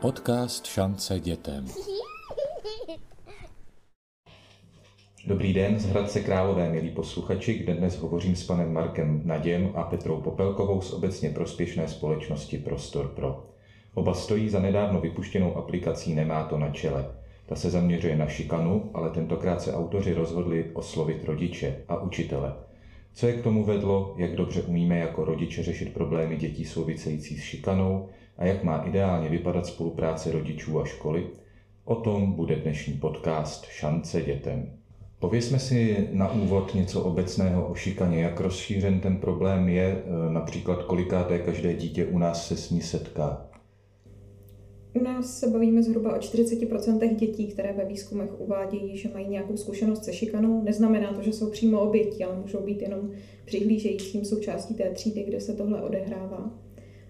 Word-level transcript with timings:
Podcast 0.00 0.66
Šance 0.66 1.20
dětem. 1.20 1.66
Dobrý 5.26 5.52
den 5.52 5.78
z 5.78 5.86
Hradce 5.86 6.20
Králové, 6.20 6.70
milí 6.70 6.90
posluchači, 6.90 7.54
kde 7.54 7.74
dnes 7.74 7.96
hovořím 7.96 8.36
s 8.36 8.44
panem 8.44 8.72
Markem 8.72 9.22
Naděm 9.24 9.72
a 9.74 9.82
Petrou 9.82 10.20
Popelkovou 10.20 10.80
z 10.80 10.92
obecně 10.92 11.30
prospěšné 11.30 11.88
společnosti 11.88 12.58
Prostor 12.58 13.08
Pro. 13.08 13.46
Oba 13.94 14.14
stojí 14.14 14.48
za 14.48 14.60
nedávno 14.60 15.00
vypuštěnou 15.00 15.56
aplikací 15.56 16.14
Nemá 16.14 16.44
to 16.44 16.58
na 16.58 16.70
čele. 16.70 17.10
Ta 17.46 17.56
se 17.56 17.70
zaměřuje 17.70 18.16
na 18.16 18.26
šikanu, 18.26 18.90
ale 18.94 19.10
tentokrát 19.10 19.62
se 19.62 19.74
autoři 19.74 20.14
rozhodli 20.14 20.70
oslovit 20.72 21.24
rodiče 21.24 21.76
a 21.88 22.00
učitele. 22.02 22.54
Co 23.12 23.26
je 23.26 23.32
k 23.32 23.42
tomu 23.42 23.64
vedlo, 23.64 24.14
jak 24.16 24.36
dobře 24.36 24.62
umíme 24.62 24.98
jako 24.98 25.24
rodiče 25.24 25.62
řešit 25.62 25.94
problémy 25.94 26.36
dětí 26.36 26.64
související 26.64 27.38
s 27.38 27.42
šikanou 27.42 28.08
a 28.38 28.44
jak 28.44 28.64
má 28.64 28.76
ideálně 28.76 29.28
vypadat 29.28 29.66
spolupráce 29.66 30.32
rodičů 30.32 30.80
a 30.80 30.84
školy, 30.84 31.26
o 31.84 31.94
tom 31.94 32.32
bude 32.32 32.56
dnešní 32.56 32.92
podcast 32.92 33.64
Šance 33.64 34.22
dětem. 34.22 34.70
Povězme 35.18 35.58
si 35.58 36.08
na 36.12 36.32
úvod 36.32 36.74
něco 36.74 37.02
obecného 37.02 37.68
o 37.68 37.74
šikaně, 37.74 38.22
jak 38.22 38.40
rozšířen 38.40 39.00
ten 39.00 39.16
problém 39.16 39.68
je, 39.68 39.84
e, 39.84 40.32
například 40.32 40.82
kolikáté 40.82 41.38
každé 41.38 41.74
dítě 41.74 42.06
u 42.06 42.18
nás 42.18 42.48
se 42.48 42.56
s 42.56 42.70
ní 42.70 42.80
setká. 42.80 43.50
U 44.94 45.02
nás 45.02 45.38
se 45.38 45.46
bavíme 45.46 45.82
zhruba 45.82 46.16
o 46.16 46.18
40% 46.18 47.16
dětí, 47.16 47.46
které 47.46 47.72
ve 47.72 47.84
výzkumech 47.84 48.40
uvádějí, 48.40 48.96
že 48.96 49.08
mají 49.08 49.28
nějakou 49.28 49.56
zkušenost 49.56 50.04
se 50.04 50.12
šikanou. 50.12 50.62
Neznamená 50.62 51.12
to, 51.12 51.22
že 51.22 51.32
jsou 51.32 51.50
přímo 51.50 51.80
oběti, 51.80 52.24
ale 52.24 52.36
můžou 52.36 52.60
být 52.60 52.82
jenom 52.82 53.10
přihlížejícím 53.44 54.24
součástí 54.24 54.74
té 54.74 54.90
třídy, 54.90 55.24
kde 55.24 55.40
se 55.40 55.54
tohle 55.54 55.82
odehrává. 55.82 56.50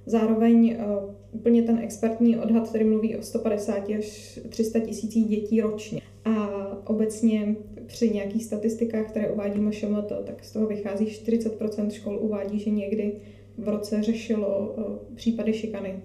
Zároveň 0.06 0.76
uh, 0.78 1.14
úplně 1.32 1.62
ten 1.62 1.78
expertní 1.78 2.38
odhad, 2.38 2.68
který 2.68 2.84
mluví 2.84 3.16
o 3.16 3.22
150 3.22 3.88
až 3.98 4.40
300 4.48 4.80
tisící 4.80 5.24
dětí 5.24 5.60
ročně. 5.60 6.00
A 6.24 6.48
obecně 6.86 7.56
při 7.86 8.10
nějakých 8.10 8.44
statistikách, 8.44 9.06
které 9.08 9.30
uvádí 9.30 9.60
MŠMT, 9.60 10.12
tak 10.24 10.44
z 10.44 10.52
toho 10.52 10.66
vychází 10.66 11.04
40% 11.04 11.90
škol 11.90 12.18
uvádí, 12.20 12.58
že 12.58 12.70
někdy 12.70 13.12
v 13.58 13.68
roce 13.68 14.02
řešilo 14.02 14.74
uh, 14.76 14.84
případy 15.14 15.52
šikany. 15.52 16.02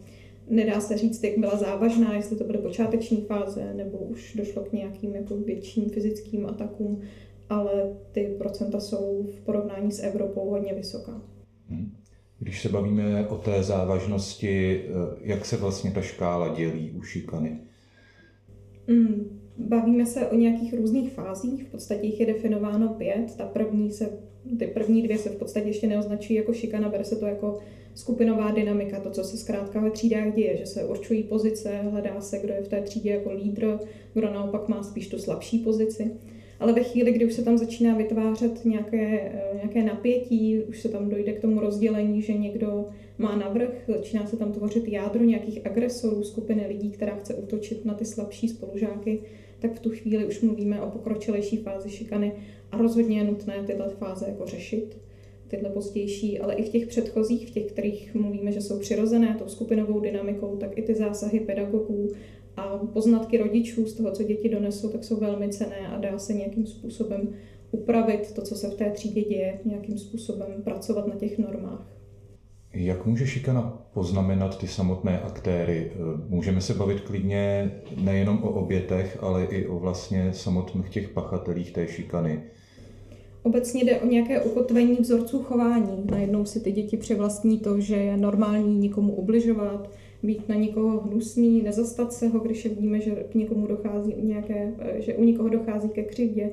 Nedá 0.49 0.79
se 0.79 0.97
říct, 0.97 1.23
jak 1.23 1.37
byla 1.37 1.57
závažná, 1.57 2.15
jestli 2.15 2.35
to 2.35 2.43
byly 2.43 2.57
počáteční 2.57 3.21
fáze, 3.21 3.73
nebo 3.73 3.97
už 3.97 4.33
došlo 4.35 4.63
k 4.63 4.73
nějakým 4.73 5.15
jako 5.15 5.37
větším 5.37 5.89
fyzickým 5.89 6.45
atakům, 6.45 7.01
ale 7.49 7.95
ty 8.11 8.35
procenta 8.37 8.79
jsou 8.79 9.27
v 9.37 9.41
porovnání 9.41 9.91
s 9.91 10.03
Evropou 10.03 10.49
hodně 10.49 10.73
vysoká. 10.73 11.21
Hmm. 11.67 11.91
Když 12.39 12.61
se 12.61 12.69
bavíme 12.69 13.27
o 13.27 13.37
té 13.37 13.63
závažnosti, 13.63 14.81
eh, 14.83 14.91
jak 15.21 15.45
se 15.45 15.57
vlastně 15.57 15.91
ta 15.91 16.01
škála 16.01 16.55
dělí 16.55 16.91
u 16.91 17.01
šikany? 17.01 17.59
Mm, 18.87 19.39
bavíme 19.57 20.05
se 20.05 20.27
o 20.27 20.35
nějakých 20.35 20.73
různých 20.73 21.13
fázích, 21.13 21.63
v 21.63 21.71
podstatě 21.71 22.05
jich 22.05 22.19
je 22.19 22.25
definováno 22.25 22.89
pět. 22.89 23.35
Ta 23.37 23.45
první 23.45 23.91
se, 23.91 24.09
ty 24.59 24.67
první 24.67 25.01
dvě 25.01 25.17
se 25.17 25.29
v 25.29 25.35
podstatě 25.35 25.67
ještě 25.67 25.87
neoznačují 25.87 26.37
jako 26.37 26.53
šikana, 26.53 26.89
bere 26.89 27.03
se 27.03 27.15
to 27.15 27.25
jako 27.25 27.59
skupinová 27.95 28.51
dynamika, 28.51 28.99
to, 28.99 29.11
co 29.11 29.23
se 29.23 29.37
zkrátka 29.37 29.79
ve 29.79 29.91
třídách 29.91 30.35
děje, 30.35 30.57
že 30.57 30.65
se 30.65 30.85
určují 30.85 31.23
pozice, 31.23 31.69
hledá 31.91 32.21
se, 32.21 32.39
kdo 32.39 32.53
je 32.53 32.61
v 32.61 32.67
té 32.67 32.81
třídě 32.81 33.09
jako 33.09 33.31
lídr, 33.31 33.79
kdo 34.13 34.33
naopak 34.33 34.67
má 34.67 34.83
spíš 34.83 35.07
tu 35.07 35.17
slabší 35.17 35.59
pozici. 35.59 36.11
Ale 36.63 36.73
ve 36.73 36.83
chvíli, 36.83 37.11
kdy 37.11 37.25
už 37.25 37.33
se 37.33 37.43
tam 37.43 37.57
začíná 37.57 37.97
vytvářet 37.97 38.65
nějaké, 38.65 39.19
eh, 39.21 39.55
nějaké 39.55 39.83
napětí, 39.83 40.59
už 40.59 40.81
se 40.81 40.89
tam 40.89 41.09
dojde 41.09 41.33
k 41.33 41.41
tomu 41.41 41.59
rozdělení, 41.59 42.21
že 42.21 42.33
někdo 42.33 42.85
má 43.17 43.35
navrh, 43.35 43.83
začíná 43.87 44.25
se 44.27 44.37
tam 44.37 44.51
tvořit 44.51 44.87
jádro 44.87 45.23
nějakých 45.23 45.65
agresorů, 45.65 46.23
skupiny 46.23 46.65
lidí, 46.67 46.91
která 46.91 47.15
chce 47.15 47.35
útočit 47.35 47.85
na 47.85 47.93
ty 47.93 48.05
slabší 48.05 48.49
spolužáky, 48.49 49.19
tak 49.59 49.73
v 49.73 49.79
tu 49.79 49.89
chvíli 49.89 50.25
už 50.25 50.41
mluvíme 50.41 50.81
o 50.81 50.91
pokročilejší 50.91 51.57
fázi 51.57 51.89
šikany 51.89 52.31
a 52.71 52.77
rozhodně 52.77 53.17
je 53.17 53.23
nutné 53.23 53.63
tyhle 53.67 53.89
fáze 53.89 54.25
jako 54.27 54.45
řešit 54.45 54.97
tyhle 55.47 55.69
pozdější, 55.69 56.39
ale 56.39 56.53
i 56.53 56.63
v 56.63 56.69
těch 56.69 56.87
předchozích, 56.87 57.47
v 57.47 57.51
těch, 57.51 57.65
kterých 57.65 58.15
mluvíme, 58.15 58.51
že 58.51 58.61
jsou 58.61 58.79
přirozené 58.79 59.35
tou 59.39 59.47
skupinovou 59.47 59.99
dynamikou, 59.99 60.57
tak 60.57 60.77
i 60.77 60.81
ty 60.81 60.95
zásahy 60.95 61.39
pedagogů 61.39 62.09
a 62.57 62.77
poznatky 62.77 63.37
rodičů 63.37 63.85
z 63.85 63.93
toho, 63.93 64.11
co 64.11 64.23
děti 64.23 64.49
donesou, 64.49 64.89
tak 64.89 65.03
jsou 65.03 65.19
velmi 65.19 65.49
cené 65.49 65.87
a 65.87 65.97
dá 65.97 66.19
se 66.19 66.33
nějakým 66.33 66.65
způsobem 66.65 67.29
upravit 67.71 68.31
to, 68.31 68.41
co 68.41 68.55
se 68.55 68.69
v 68.69 68.75
té 68.75 68.91
třídě 68.91 69.21
děje, 69.21 69.59
nějakým 69.65 69.97
způsobem 69.97 70.47
pracovat 70.63 71.07
na 71.07 71.15
těch 71.15 71.37
normách. 71.37 71.87
Jak 72.73 73.05
může 73.05 73.27
šikana 73.27 73.87
poznamenat 73.93 74.57
ty 74.57 74.67
samotné 74.67 75.19
aktéry? 75.19 75.91
Můžeme 76.29 76.61
se 76.61 76.73
bavit 76.73 77.01
klidně 77.01 77.71
nejenom 78.03 78.43
o 78.43 78.49
obětech, 78.49 79.17
ale 79.21 79.45
i 79.45 79.67
o 79.67 79.79
vlastně 79.79 80.33
samotných 80.33 80.89
těch 80.89 81.09
pachatelích 81.09 81.71
té 81.71 81.87
šikany. 81.87 82.43
Obecně 83.43 83.83
jde 83.83 83.99
o 83.99 84.07
nějaké 84.07 84.41
ukotvení 84.41 84.95
vzorců 84.95 85.43
chování. 85.43 86.03
Najednou 86.11 86.45
si 86.45 86.59
ty 86.59 86.71
děti 86.71 86.97
přivlastní 86.97 87.59
to, 87.59 87.79
že 87.79 87.95
je 87.95 88.17
normální 88.17 88.77
nikomu 88.77 89.15
ubližovat, 89.15 89.89
být 90.23 90.49
na 90.49 90.55
někoho 90.55 90.99
hnusný, 90.99 91.61
nezastat 91.61 92.13
se 92.13 92.27
ho, 92.27 92.39
když 92.39 92.65
víme, 92.79 92.99
že 92.99 93.11
k 93.11 93.35
někomu 93.35 93.67
dochází 93.67 94.13
nějaké, 94.21 94.73
že 94.97 95.13
u 95.13 95.23
někoho 95.23 95.49
dochází 95.49 95.89
ke 95.89 96.03
křivdě. 96.03 96.49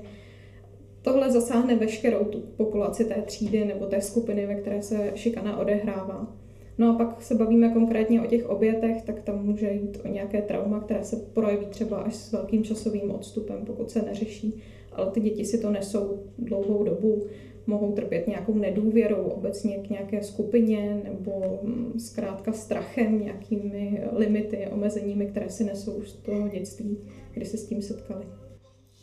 Tohle 1.02 1.30
zasáhne 1.30 1.76
veškerou 1.76 2.24
tu 2.24 2.40
populaci 2.40 3.04
té 3.04 3.22
třídy 3.22 3.64
nebo 3.64 3.86
té 3.86 4.00
skupiny, 4.00 4.46
ve 4.46 4.54
které 4.54 4.82
se 4.82 5.12
šikana 5.14 5.58
odehrává. 5.58 6.36
No 6.80 6.90
a 6.90 6.94
pak 6.94 7.22
se 7.22 7.34
bavíme 7.34 7.68
konkrétně 7.68 8.22
o 8.22 8.26
těch 8.26 8.48
obětech, 8.48 9.02
tak 9.02 9.20
tam 9.20 9.44
může 9.44 9.70
jít 9.70 9.98
o 10.04 10.08
nějaké 10.08 10.42
trauma, 10.42 10.80
které 10.80 11.04
se 11.04 11.16
projeví 11.16 11.66
třeba 11.66 11.96
až 11.96 12.14
s 12.14 12.32
velkým 12.32 12.64
časovým 12.64 13.10
odstupem, 13.10 13.64
pokud 13.66 13.90
se 13.90 14.02
neřeší. 14.02 14.62
Ale 14.92 15.10
ty 15.10 15.20
děti 15.20 15.44
si 15.44 15.58
to 15.58 15.70
nesou 15.70 16.22
dlouhou 16.38 16.84
dobu, 16.84 17.26
mohou 17.66 17.92
trpět 17.92 18.26
nějakou 18.26 18.54
nedůvěrou 18.54 19.22
obecně 19.22 19.78
k 19.78 19.90
nějaké 19.90 20.22
skupině 20.22 21.00
nebo 21.04 21.60
mm, 21.62 21.92
zkrátka 21.98 22.52
strachem, 22.52 23.24
nějakými 23.24 24.02
limity, 24.12 24.66
omezeními, 24.70 25.26
které 25.26 25.50
si 25.50 25.64
nesou 25.64 25.92
už 25.92 26.10
z 26.10 26.14
toho 26.14 26.48
dětství, 26.48 26.98
kdy 27.32 27.44
se 27.44 27.56
s 27.56 27.66
tím 27.66 27.82
setkali. 27.82 28.24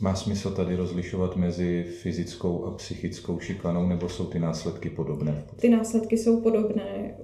Má 0.00 0.14
smysl 0.14 0.50
tady 0.50 0.76
rozlišovat 0.76 1.36
mezi 1.36 1.82
fyzickou 1.82 2.64
a 2.64 2.70
psychickou 2.70 3.38
šikanou, 3.38 3.86
nebo 3.86 4.08
jsou 4.08 4.26
ty 4.26 4.38
následky 4.38 4.90
podobné? 4.90 5.44
Ty 5.56 5.68
následky 5.68 6.18
jsou 6.18 6.40
podobné 6.40 7.14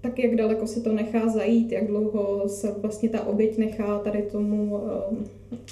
tak 0.00 0.18
jak 0.18 0.36
daleko 0.36 0.66
se 0.66 0.80
to 0.80 0.92
nechá 0.92 1.28
zajít, 1.28 1.72
jak 1.72 1.86
dlouho 1.86 2.48
se 2.48 2.72
vlastně 2.72 3.08
ta 3.08 3.26
oběť 3.26 3.58
nechá 3.58 3.98
tady 3.98 4.22
tomu 4.22 4.80
ehm, 4.82 5.24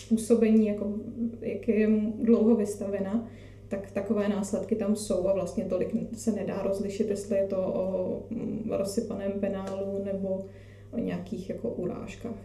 působení, 0.09 0.67
jako 0.67 0.95
jak 1.41 1.69
je 1.69 1.89
dlouho 2.23 2.57
vystavena, 2.57 3.29
tak 3.69 3.91
takové 3.91 4.29
následky 4.29 4.77
tam 4.77 4.97
jsou 4.97 5.29
a 5.29 5.35
vlastně 5.35 5.65
tolik 5.65 5.95
se 6.15 6.33
nedá 6.33 6.63
rozlišit, 6.63 7.11
jestli 7.11 7.37
je 7.37 7.47
to 7.47 7.57
o 7.57 8.23
mm, 8.31 8.71
rozsypaném 8.71 9.33
penálu 9.41 10.05
nebo 10.05 10.45
o 10.93 10.99
nějakých 10.99 11.51
jako 11.51 11.69
urážkách. 11.69 12.39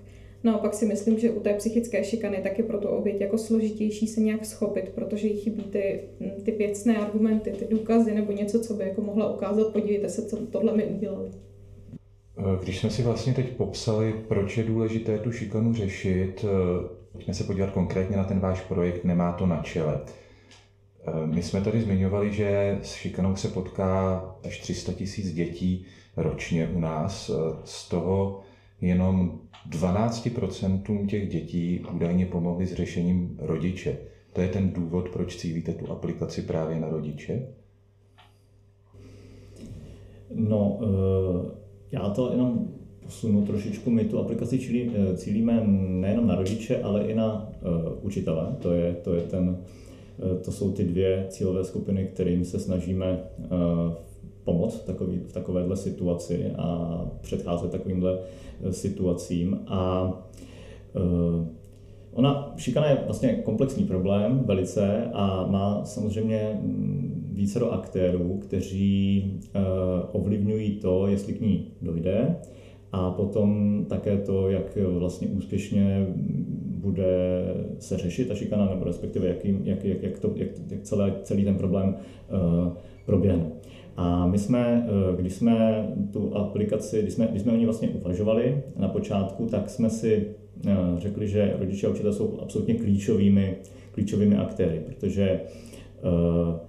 Naopak 0.43 0.73
si 0.73 0.85
myslím, 0.85 1.19
že 1.19 1.31
u 1.31 1.39
té 1.39 1.53
psychické 1.53 2.03
šikany 2.03 2.39
tak 2.43 2.57
je 2.57 2.63
pro 2.63 2.77
tu 2.77 2.87
oběť 2.87 3.21
jako 3.21 3.37
složitější 3.37 4.07
se 4.07 4.21
nějak 4.21 4.45
schopit, 4.45 4.89
protože 4.89 5.27
jí 5.27 5.37
chybí 5.37 5.63
ty, 5.63 5.99
ty 6.45 6.51
věcné 6.51 6.97
argumenty, 6.97 7.51
ty 7.51 7.67
důkazy 7.75 8.15
nebo 8.15 8.31
něco, 8.31 8.59
co 8.59 8.73
by 8.73 8.83
jako 8.83 9.01
mohla 9.01 9.33
ukázat, 9.33 9.73
podívejte 9.73 10.09
se, 10.09 10.25
co 10.25 10.37
tohle 10.37 10.77
mi 10.77 10.85
udělali. 10.85 11.29
Když 12.63 12.79
jsme 12.79 12.89
si 12.89 13.03
vlastně 13.03 13.33
teď 13.33 13.49
popsali, 13.49 14.13
proč 14.27 14.57
je 14.57 14.63
důležité 14.63 15.19
tu 15.19 15.31
šikanu 15.31 15.73
řešit, 15.73 16.45
pojďme 17.11 17.33
se 17.33 17.43
podívat 17.43 17.71
konkrétně 17.71 18.17
na 18.17 18.23
ten 18.23 18.39
váš 18.39 18.61
projekt 18.61 19.03
Nemá 19.03 19.31
to 19.31 19.45
na 19.45 19.61
čele. 19.61 20.01
My 21.25 21.43
jsme 21.43 21.61
tady 21.61 21.81
zmiňovali, 21.81 22.33
že 22.33 22.79
s 22.81 22.93
šikanou 22.93 23.35
se 23.35 23.47
potká 23.47 24.21
až 24.45 24.59
300 24.61 24.93
tisíc 24.93 25.33
dětí 25.33 25.85
ročně 26.17 26.69
u 26.75 26.79
nás. 26.79 27.31
Z 27.63 27.89
toho 27.89 28.41
jenom 28.81 29.39
12% 29.69 31.07
těch 31.07 31.29
dětí 31.29 31.85
údajně 31.93 32.25
pomohli 32.25 32.65
s 32.65 32.73
řešením 32.73 33.37
rodiče. 33.41 33.97
To 34.33 34.41
je 34.41 34.47
ten 34.47 34.71
důvod, 34.71 35.09
proč 35.09 35.35
cílíte 35.35 35.73
tu 35.73 35.91
aplikaci 35.91 36.41
právě 36.41 36.79
na 36.79 36.89
rodiče? 36.89 37.47
No, 40.35 40.79
eh, 40.83 41.51
já 41.91 42.09
to 42.09 42.31
jenom 42.31 42.67
posunu 43.03 43.45
trošičku. 43.45 43.91
My 43.91 44.05
tu 44.05 44.19
aplikaci 44.19 44.85
eh, 44.95 45.17
cílíme 45.17 45.63
nejenom 45.67 46.27
na 46.27 46.35
rodiče, 46.35 46.81
ale 46.81 47.03
i 47.03 47.15
na 47.15 47.51
uh, 47.61 48.05
učitele. 48.05 48.55
To, 48.61 48.71
je, 48.71 48.93
to, 48.93 49.13
je 49.13 49.21
ten, 49.21 49.57
to 50.45 50.51
jsou 50.51 50.71
ty 50.71 50.83
dvě 50.83 51.25
cílové 51.29 51.63
skupiny, 51.63 52.05
kterým 52.05 52.45
se 52.45 52.59
snažíme 52.59 53.23
pomoct 54.43 54.81
v, 54.81 54.85
takový, 54.85 55.19
v 55.19 55.33
takovéhle 55.33 55.77
situaci 55.77 56.51
a 56.57 56.99
předcházet 57.21 57.71
takovýmhle 57.71 58.19
eh, 58.63 58.73
situacím. 58.73 59.59
A 59.67 60.11
ona, 62.13 62.53
šikana 62.57 62.89
je 62.89 62.97
vlastně 63.05 63.33
komplexní 63.33 63.83
problém 63.83 64.43
velice 64.45 65.09
a 65.13 65.47
má 65.47 65.85
samozřejmě 65.85 66.59
mm, 66.61 67.31
více 67.33 67.59
do 67.59 67.71
aktérů, 67.71 68.37
kteří 68.41 69.23
uh, 69.55 69.61
ovlivňují 70.21 70.71
to, 70.71 71.07
jestli 71.07 71.33
k 71.33 71.41
ní 71.41 71.67
dojde. 71.81 72.35
A 72.91 73.11
potom 73.11 73.79
také 73.89 74.17
to, 74.17 74.49
jak 74.49 74.77
vlastně 74.97 75.27
úspěšně 75.27 76.07
bude 76.77 77.43
se 77.79 77.97
řešit 77.97 78.27
ta 78.27 78.35
šikana, 78.35 78.69
nebo 78.69 78.85
respektive 78.85 79.27
jak, 79.27 79.45
jak, 79.45 79.83
jak, 79.85 80.03
jak, 80.03 80.19
to, 80.19 80.31
jak, 80.35 80.49
jak 80.69 80.81
celé, 80.81 81.13
celý 81.23 81.43
ten 81.43 81.55
problém 81.55 81.95
uh, 81.95 82.73
proběhne. 83.05 83.45
A 83.97 84.27
my 84.27 84.37
jsme, 84.37 84.87
uh, 85.11 85.19
když 85.19 85.33
jsme 85.33 85.87
tu 86.13 86.37
aplikaci, 86.37 87.01
když 87.01 87.13
jsme, 87.13 87.27
když 87.27 87.41
jsme 87.41 87.53
o 87.53 87.55
ní 87.55 87.65
vlastně 87.65 87.89
uvažovali 87.89 88.63
na 88.77 88.87
počátku, 88.87 89.45
tak 89.45 89.69
jsme 89.69 89.89
si 89.89 90.35
řekli, 90.97 91.27
že 91.27 91.55
rodiče 91.59 91.87
a 91.87 91.89
učitelé 91.89 92.13
jsou 92.13 92.39
absolutně 92.41 92.73
klíčovými, 92.73 93.55
klíčovými 93.91 94.35
aktéry, 94.35 94.81
protože 94.85 95.41
uh, 96.03 96.59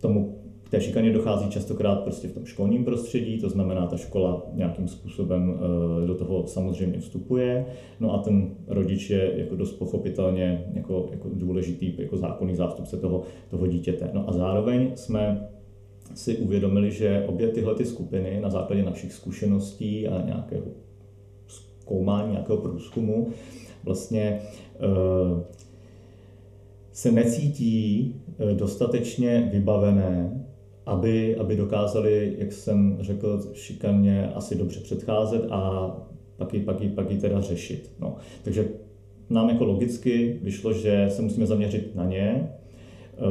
tomu 0.00 0.38
k 0.68 0.70
té 0.70 0.80
šikaně 0.80 1.12
dochází 1.12 1.50
častokrát 1.50 2.02
prostě 2.02 2.28
v 2.28 2.32
tom 2.32 2.46
školním 2.46 2.84
prostředí, 2.84 3.38
to 3.38 3.48
znamená, 3.48 3.86
ta 3.86 3.96
škola 3.96 4.46
nějakým 4.54 4.88
způsobem 4.88 5.54
eh, 6.02 6.06
do 6.06 6.14
toho 6.14 6.46
samozřejmě 6.46 7.00
vstupuje, 7.00 7.66
no 8.00 8.14
a 8.14 8.18
ten 8.18 8.50
rodič 8.66 9.10
je 9.10 9.32
jako 9.36 9.56
dost 9.56 9.72
pochopitelně 9.72 10.64
jako, 10.74 11.08
jako 11.10 11.28
důležitý 11.32 11.94
jako 11.98 12.16
zákonný 12.16 12.54
zástupce 12.54 12.96
toho, 12.96 13.22
toho 13.50 13.66
dítěte. 13.66 14.10
No 14.12 14.28
a 14.28 14.32
zároveň 14.32 14.90
jsme 14.94 15.48
si 16.14 16.36
uvědomili, 16.36 16.90
že 16.90 17.24
obě 17.28 17.48
tyhle 17.48 17.74
ty 17.74 17.84
skupiny 17.84 18.40
na 18.40 18.50
základě 18.50 18.82
našich 18.82 19.12
zkušeností 19.12 20.08
a 20.08 20.26
nějakého 20.26 20.64
zkoumání, 21.88 22.32
nějakého 22.32 22.58
průzkumu 22.58 23.28
vlastně 23.84 24.40
eh, 24.74 25.44
se 26.92 27.12
necítí 27.12 28.14
eh, 28.38 28.54
dostatečně 28.54 29.48
vybavené 29.52 30.44
aby, 30.88 31.36
aby 31.36 31.56
dokázali, 31.56 32.36
jak 32.38 32.52
jsem 32.52 32.98
řekl, 33.00 33.40
šikaně 33.52 34.32
asi 34.34 34.54
dobře 34.54 34.80
předcházet 34.80 35.46
a 35.50 35.92
pak 36.36 36.54
ji, 36.54 36.60
pak 36.60 36.80
ji, 36.80 36.88
pak 36.88 37.10
ji 37.10 37.18
teda 37.18 37.40
řešit. 37.40 37.92
No. 38.00 38.16
Takže 38.44 38.68
nám 39.30 39.48
jako 39.48 39.64
logicky 39.64 40.40
vyšlo, 40.42 40.72
že 40.72 41.06
se 41.08 41.22
musíme 41.22 41.46
zaměřit 41.46 41.94
na 41.94 42.04
ně. 42.04 42.48
Uh, 43.18 43.26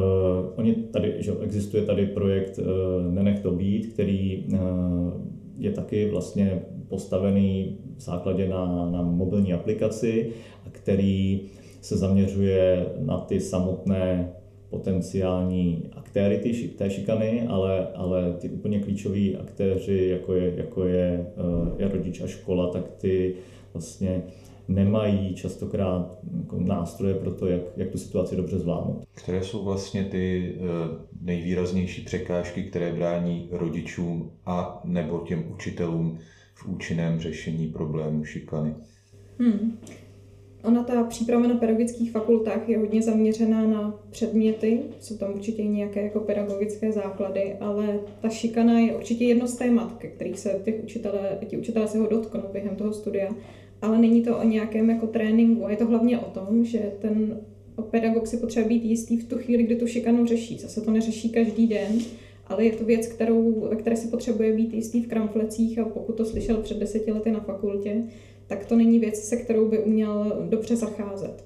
oni 0.56 0.74
tady, 0.76 1.16
že 1.20 1.32
existuje 1.42 1.84
tady 1.84 2.06
projekt 2.06 2.60
uh, 2.60 3.14
Nenech 3.14 3.40
to 3.40 3.52
být, 3.52 3.94
který 3.94 4.46
uh, 4.46 4.60
je 5.58 5.72
taky 5.72 6.10
vlastně 6.10 6.62
postavený 6.88 7.78
v 7.98 8.02
základě 8.02 8.50
na, 8.50 8.90
na 8.92 9.02
mobilní 9.02 9.54
aplikaci, 9.54 10.32
a 10.66 10.70
který 10.72 11.42
se 11.82 11.98
zaměřuje 11.98 12.86
na 13.00 13.18
ty 13.18 13.40
samotné 13.40 14.34
potenciální 14.70 15.90
aktéry 15.96 16.38
ty, 16.38 16.68
té 16.68 16.90
šikany, 16.90 17.48
ale, 17.48 17.88
ale 17.96 18.34
ty 18.34 18.50
úplně 18.50 18.80
klíčoví 18.80 19.36
aktéři, 19.36 20.08
jako 20.12 20.34
je, 20.34 20.54
jako 20.58 20.86
je, 20.86 21.28
eh, 21.38 21.84
je 21.84 21.88
rodič 21.88 22.22
a 22.22 22.28
škola, 22.28 22.70
tak 22.70 22.90
ty 22.98 23.36
vlastně 23.74 24.24
nemají 24.68 25.36
častokrát 25.36 26.20
jako 26.38 26.60
nástroje 26.60 27.14
pro 27.14 27.32
to, 27.32 27.48
jak, 27.48 27.62
jak 27.78 27.90
tu 27.90 27.98
situaci 27.98 28.36
dobře 28.36 28.60
zvládnout. 28.60 29.06
Které 29.14 29.44
jsou 29.44 29.64
vlastně 29.64 30.04
ty 30.04 30.56
eh, 30.56 30.62
nejvýraznější 31.22 32.02
překážky, 32.02 32.64
které 32.64 32.94
brání 32.94 33.50
rodičům 33.52 34.32
a 34.46 34.82
nebo 34.86 35.20
těm 35.20 35.44
učitelům 35.54 36.20
účinném 36.68 37.20
řešení 37.20 37.68
problému 37.68 38.24
šikany? 38.24 38.76
Hmm. 39.40 39.78
Ona 40.64 40.84
ta 40.84 41.04
příprava 41.04 41.48
na 41.48 41.56
pedagogických 41.56 42.12
fakultách 42.12 42.70
je 42.70 42.78
hodně 42.78 43.02
zaměřená 43.02 43.68
na 43.68 44.00
předměty, 44.10 44.80
jsou 45.00 45.18
tam 45.18 45.34
určitě 45.34 45.64
nějaké 45.64 46.02
jako 46.02 46.20
pedagogické 46.20 46.92
základy, 46.92 47.54
ale 47.60 48.00
ta 48.22 48.30
šikana 48.30 48.80
je 48.80 48.96
určitě 48.96 49.26
jedno 49.26 49.48
z 49.48 49.56
témat, 49.56 49.98
ke 49.98 50.08
kterých 50.08 50.40
se 50.40 50.62
těch 50.66 50.84
učitelé, 50.84 51.38
ti 51.48 51.58
učitelé 51.58 51.88
se 51.88 51.98
ho 51.98 52.08
dotknou 52.08 52.44
během 52.52 52.76
toho 52.76 52.94
studia, 52.94 53.36
ale 53.82 53.98
není 53.98 54.24
to 54.24 54.38
o 54.38 54.44
nějakém 54.44 54.90
jako 54.90 55.08
tréninku 55.08 55.66
a 55.66 55.72
je 55.72 55.78
to 55.78 55.86
hlavně 55.86 56.20
o 56.20 56.30
tom, 56.30 56.66
že 56.66 56.92
ten 57.02 57.40
pedagog 57.84 58.28
si 58.28 58.38
potřebuje 58.38 58.80
být 58.80 58.86
jistý 58.86 59.18
v 59.18 59.28
tu 59.28 59.38
chvíli, 59.38 59.64
kdy 59.64 59.76
tu 59.76 59.88
šikanu 59.88 60.26
řeší. 60.26 60.58
Zase 60.60 60.82
to 60.82 60.92
neřeší 60.92 61.30
každý 61.30 61.68
den, 61.68 62.00
ale 62.48 62.66
je 62.66 62.72
to 62.72 62.86
věc, 62.86 63.08
kterou, 63.08 63.68
ve 63.70 63.76
které 63.76 63.96
si 63.96 64.08
potřebuje 64.08 64.54
být 64.54 64.74
jistý 64.74 65.04
v 65.04 65.08
kramflecích 65.08 65.80
a 65.80 65.86
pokud 65.86 66.14
to 66.14 66.26
slyšel 66.26 66.58
před 66.58 66.78
deseti 66.78 67.12
lety 67.12 67.32
na 67.32 67.40
fakultě, 67.40 68.04
tak 68.48 68.66
to 68.66 68.76
není 68.76 69.00
věc, 69.00 69.16
se 69.16 69.38
kterou 69.38 69.68
by 69.68 69.80
uměl 69.80 70.46
dobře 70.50 70.76
zacházet. 70.76 71.44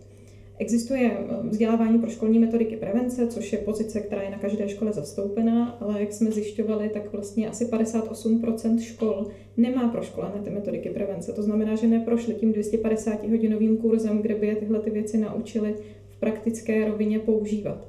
Existuje 0.61 1.11
eh, 1.11 1.47
vzdělávání 1.47 1.99
pro 1.99 2.09
školní 2.09 2.39
metodiky 2.39 2.75
prevence, 2.75 3.27
což 3.27 3.53
je 3.53 3.59
pozice, 3.59 3.99
která 3.99 4.21
je 4.21 4.29
na 4.29 4.37
každé 4.37 4.69
škole 4.69 4.93
zastoupená, 4.93 5.69
ale 5.69 5.99
jak 5.99 6.13
jsme 6.13 6.31
zjišťovali, 6.31 6.89
tak 6.89 7.11
vlastně 7.11 7.49
asi 7.49 7.65
58% 7.65 8.79
škol 8.79 9.27
nemá 9.57 9.87
proškolené 9.87 10.41
ty 10.43 10.49
metodiky 10.49 10.89
prevence. 10.89 11.33
To 11.33 11.43
znamená, 11.43 11.75
že 11.75 11.87
neprošli 11.87 12.33
tím 12.33 12.53
250 12.53 13.27
hodinovým 13.27 13.77
kurzem, 13.77 14.21
kde 14.21 14.35
by 14.35 14.47
je 14.47 14.55
tyhle 14.55 14.79
ty 14.79 14.89
věci 14.89 15.17
naučili 15.17 15.75
v 16.09 16.19
praktické 16.19 16.87
rovině 16.87 17.19
používat. 17.19 17.87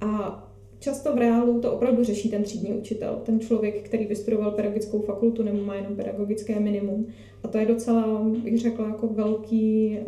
A 0.00 0.42
Často 0.86 1.14
v 1.14 1.18
reálu 1.18 1.60
to 1.60 1.72
opravdu 1.72 2.04
řeší 2.04 2.30
ten 2.30 2.42
třídní 2.42 2.72
učitel, 2.72 3.22
ten 3.24 3.40
člověk, 3.40 3.82
který 3.82 4.06
vystudoval 4.06 4.50
pedagogickou 4.50 5.00
fakultu 5.00 5.42
nebo 5.42 5.64
má 5.64 5.74
jenom 5.74 5.96
pedagogické 5.96 6.60
minimum. 6.60 7.06
A 7.42 7.48
to 7.48 7.58
je 7.58 7.66
docela, 7.66 8.22
bych 8.44 8.60
řekla, 8.60 8.88
jako 8.88 9.06
velký, 9.06 9.98
eh, 9.98 10.04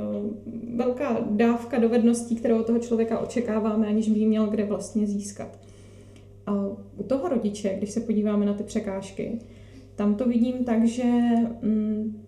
velká 0.76 1.26
dávka 1.30 1.78
dovedností, 1.78 2.36
kterou 2.36 2.62
toho 2.62 2.78
člověka 2.78 3.18
očekáváme, 3.18 3.86
aniž 3.86 4.08
by 4.08 4.18
ji 4.18 4.26
měl 4.26 4.46
kde 4.46 4.64
vlastně 4.64 5.06
získat. 5.06 5.58
A 6.46 6.66
u 6.96 7.02
toho 7.02 7.28
rodiče, 7.28 7.74
když 7.78 7.90
se 7.90 8.00
podíváme 8.00 8.46
na 8.46 8.54
ty 8.54 8.62
překážky, 8.62 9.38
tam 9.94 10.14
to 10.14 10.28
vidím 10.28 10.64
tak, 10.64 10.86
že 10.86 11.04
mm, 11.62 12.22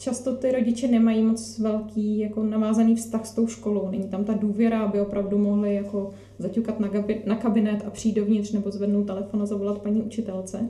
často 0.00 0.36
ty 0.36 0.52
rodiče 0.52 0.88
nemají 0.88 1.22
moc 1.22 1.58
velký 1.58 2.18
jako 2.18 2.42
navázaný 2.42 2.96
vztah 2.96 3.26
s 3.26 3.34
tou 3.34 3.46
školou. 3.46 3.88
Není 3.90 4.08
tam 4.08 4.24
ta 4.24 4.32
důvěra, 4.32 4.80
aby 4.80 5.00
opravdu 5.00 5.38
mohli 5.38 5.74
jako 5.74 6.10
zaťukat 6.38 6.80
na, 6.80 6.88
gabi, 6.88 7.22
na 7.26 7.36
kabinet 7.36 7.82
a 7.86 7.90
přijít 7.90 8.14
dovnitř 8.14 8.52
nebo 8.52 8.70
zvednout 8.70 9.04
telefon 9.04 9.42
a 9.42 9.46
zavolat 9.46 9.82
paní 9.82 10.02
učitelce. 10.02 10.68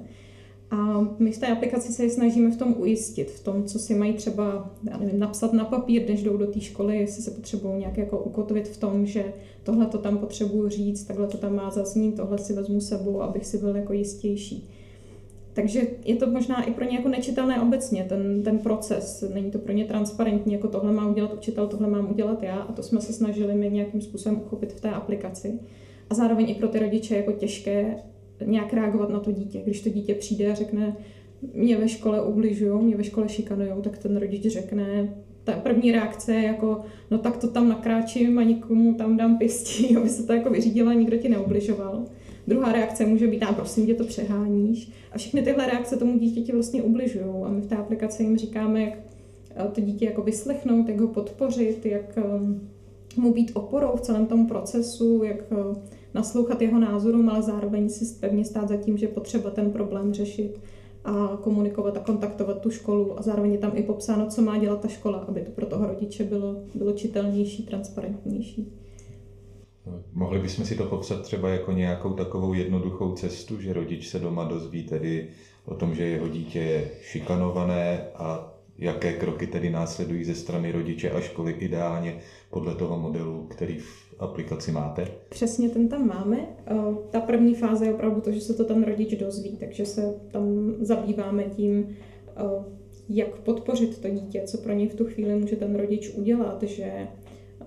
A 0.71 1.06
my 1.19 1.32
v 1.32 1.38
té 1.38 1.47
aplikaci 1.47 1.93
se 1.93 2.11
snažíme 2.11 2.50
v 2.50 2.56
tom 2.56 2.75
ujistit, 2.79 3.31
v 3.31 3.44
tom, 3.44 3.65
co 3.65 3.79
si 3.79 3.94
mají 3.94 4.12
třeba 4.12 4.71
já 4.91 4.97
nevím, 4.97 5.19
napsat 5.19 5.53
na 5.53 5.65
papír, 5.65 6.09
než 6.09 6.23
jdou 6.23 6.37
do 6.37 6.47
té 6.47 6.61
školy, 6.61 6.99
jestli 6.99 7.23
se 7.23 7.31
potřebují 7.31 7.75
nějak 7.75 7.99
jako 7.99 8.19
ukotvit 8.19 8.69
v 8.69 8.76
tom, 8.76 9.06
že 9.06 9.33
tohle 9.62 9.87
to 9.87 9.99
tam 9.99 10.19
potřebuju 10.19 10.69
říct, 10.69 11.05
takhle 11.05 11.26
to 11.26 11.38
tam 11.38 11.55
má 11.55 11.71
zaznít, 11.71 12.17
tohle 12.17 12.38
si 12.38 12.53
vezmu 12.53 12.81
sebou, 12.81 13.23
abych 13.23 13.47
si 13.47 13.59
byl 13.59 13.76
jako 13.76 13.93
jistější. 13.93 14.71
Takže 15.52 15.81
je 16.05 16.17
to 16.17 16.26
možná 16.26 16.62
i 16.64 16.70
pro 16.70 16.85
ně 16.85 16.97
jako 16.97 17.08
nečitelné 17.08 17.61
obecně, 17.61 18.05
ten, 18.08 18.43
ten 18.43 18.58
proces. 18.58 19.25
Není 19.35 19.50
to 19.50 19.59
pro 19.59 19.73
ně 19.73 19.85
transparentní, 19.85 20.52
jako 20.52 20.69
tohle 20.69 20.92
má 20.92 21.09
udělat 21.09 21.35
učitel, 21.35 21.66
tohle 21.66 21.88
mám 21.88 22.11
udělat 22.11 22.42
já 22.42 22.57
a 22.57 22.73
to 22.73 22.83
jsme 22.83 23.00
se 23.00 23.12
snažili 23.12 23.54
my 23.54 23.71
nějakým 23.71 24.00
způsobem 24.00 24.40
uchopit 24.47 24.73
v 24.73 24.80
té 24.80 24.90
aplikaci. 24.90 25.59
A 26.11 26.14
zároveň 26.14 26.50
i 26.50 26.54
pro 26.54 26.69
ty 26.69 26.78
rodiče 26.78 27.16
jako 27.16 27.33
těžké 27.33 27.97
nějak 28.47 28.73
reagovat 28.73 29.11
na 29.11 29.21
to 29.21 29.33
dítě. 29.33 29.62
Když 29.64 29.80
to 29.80 29.90
dítě 29.90 30.14
přijde 30.14 30.52
a 30.52 30.54
řekne, 30.54 30.97
mě 31.54 31.76
ve 31.76 31.88
škole 31.88 32.23
ubližují, 32.23 32.85
mě 32.85 32.97
ve 32.97 33.04
škole 33.04 33.28
šikanují, 33.28 33.73
tak 33.83 33.99
ten 33.99 34.16
rodič 34.16 34.42
řekne, 34.47 35.14
ta 35.45 35.52
první 35.52 35.92
reakce 35.92 36.35
je 36.35 36.42
jako, 36.42 36.80
no 37.11 37.19
tak 37.19 37.37
to 37.37 37.49
tam 37.49 37.69
nakráčím 37.69 38.38
a 38.38 38.42
nikomu 38.42 38.95
tam 38.95 39.16
dám 39.16 39.38
pěstí, 39.38 39.97
aby 39.97 40.09
se 40.09 40.26
to 40.26 40.33
jako 40.33 40.50
vyřídila 40.50 40.90
a 40.90 40.95
nikdo 40.95 41.16
ti 41.16 41.28
neubližoval. 41.28 42.04
Druhá 42.50 42.73
reakce 42.73 43.07
může 43.07 43.26
být, 43.26 43.42
a 43.42 43.52
prosím 43.52 43.87
tě, 43.87 43.95
to 43.95 44.04
přeháníš. 44.04 44.92
A 45.12 45.19
všechny 45.19 45.42
tyhle 45.42 45.66
reakce 45.66 45.97
tomu 45.97 46.19
dítěti 46.19 46.52
vlastně 46.52 46.83
ubližují. 46.83 47.25
A 47.45 47.49
my 47.49 47.61
v 47.61 47.66
té 47.66 47.76
aplikaci 47.76 48.23
jim 48.23 48.37
říkáme, 48.38 48.83
jak 48.83 48.99
eh, 49.57 49.69
to 49.73 49.80
dítě 49.80 50.04
jako 50.04 50.23
vyslechnout, 50.23 50.88
jak 50.88 51.00
ho 51.00 51.09
podpořit, 51.09 51.87
jak 51.87 52.19
ehm, 52.19 52.69
mu 53.16 53.33
být 53.33 53.50
oporou 53.54 53.97
v 53.97 54.00
celém 54.00 54.26
tom 54.26 54.47
procesu, 54.47 55.23
jak 55.25 55.45
eh, 55.52 55.80
naslouchat 56.14 56.62
jeho 56.62 56.78
názorům, 56.78 57.28
ale 57.28 57.42
zároveň 57.42 57.88
si 57.88 58.14
pevně 58.21 58.45
stát 58.45 58.69
za 58.69 58.76
tím, 58.76 58.97
že 58.99 59.09
potřeba 59.09 59.50
ten 59.50 59.71
problém 59.71 60.14
řešit 60.14 60.61
a 61.04 61.38
komunikovat 61.42 61.97
a 61.97 62.00
kontaktovat 62.00 62.61
tu 62.61 62.71
školu 62.71 63.19
a 63.19 63.23
zároveň 63.23 63.52
je 63.52 63.59
tam 63.59 63.73
i 63.75 63.83
popsáno, 63.83 64.26
co 64.26 64.42
má 64.42 64.59
dělat 64.59 64.80
ta 64.80 64.88
škola, 64.88 65.19
aby 65.19 65.40
to 65.40 65.50
pro 65.50 65.66
toho 65.66 65.87
rodiče 65.87 66.25
bylo, 66.25 66.57
bylo 66.75 66.92
čitelnější, 66.92 67.62
transparentnější. 67.62 68.73
Mohli 70.12 70.38
bychom 70.38 70.64
si 70.64 70.76
to 70.76 70.85
popsat 70.85 71.23
třeba 71.23 71.49
jako 71.49 71.73
nějakou 71.73 72.12
takovou 72.12 72.54
jednoduchou 72.54 73.12
cestu, 73.12 73.61
že 73.61 73.73
rodič 73.73 74.09
se 74.09 74.18
doma 74.18 74.44
dozví 74.44 74.82
tedy 74.82 75.28
o 75.64 75.75
tom, 75.75 75.94
že 75.94 76.04
jeho 76.04 76.28
dítě 76.28 76.59
je 76.59 76.90
šikanované 77.02 78.00
a 78.14 78.54
jaké 78.78 79.12
kroky 79.12 79.47
tedy 79.47 79.70
následují 79.70 80.25
ze 80.25 80.35
strany 80.35 80.73
rodiče 80.73 81.11
a 81.11 81.20
školy 81.20 81.52
ideálně 81.52 82.18
podle 82.50 82.75
toho 82.75 82.99
modelu, 82.99 83.47
který 83.50 83.78
v 83.78 84.14
aplikaci 84.18 84.73
máte? 84.73 85.09
Přesně 85.28 85.68
ten 85.68 85.88
tam 85.88 86.06
máme. 86.06 86.47
Ta 87.11 87.20
první 87.20 87.54
fáze 87.54 87.87
je 87.87 87.94
opravdu 87.94 88.20
to, 88.20 88.32
že 88.32 88.40
se 88.40 88.54
to 88.54 88.64
ten 88.64 88.85
rodič 88.85 89.14
dozví, 89.14 89.56
takže 89.56 89.87
se 89.87 90.14
tam 90.30 90.75
zabýváme 90.80 91.44
tím, 91.44 91.97
jak 93.09 93.38
podpořit 93.38 93.99
to 93.99 94.09
dítě, 94.09 94.42
co 94.47 94.59
pro 94.59 94.73
něj 94.73 94.88
v 94.88 94.94
tu 94.94 95.04
chvíli 95.04 95.35
může 95.35 95.56
ten 95.56 95.75
rodič 95.75 96.14
udělat, 96.14 96.62
že 96.62 97.09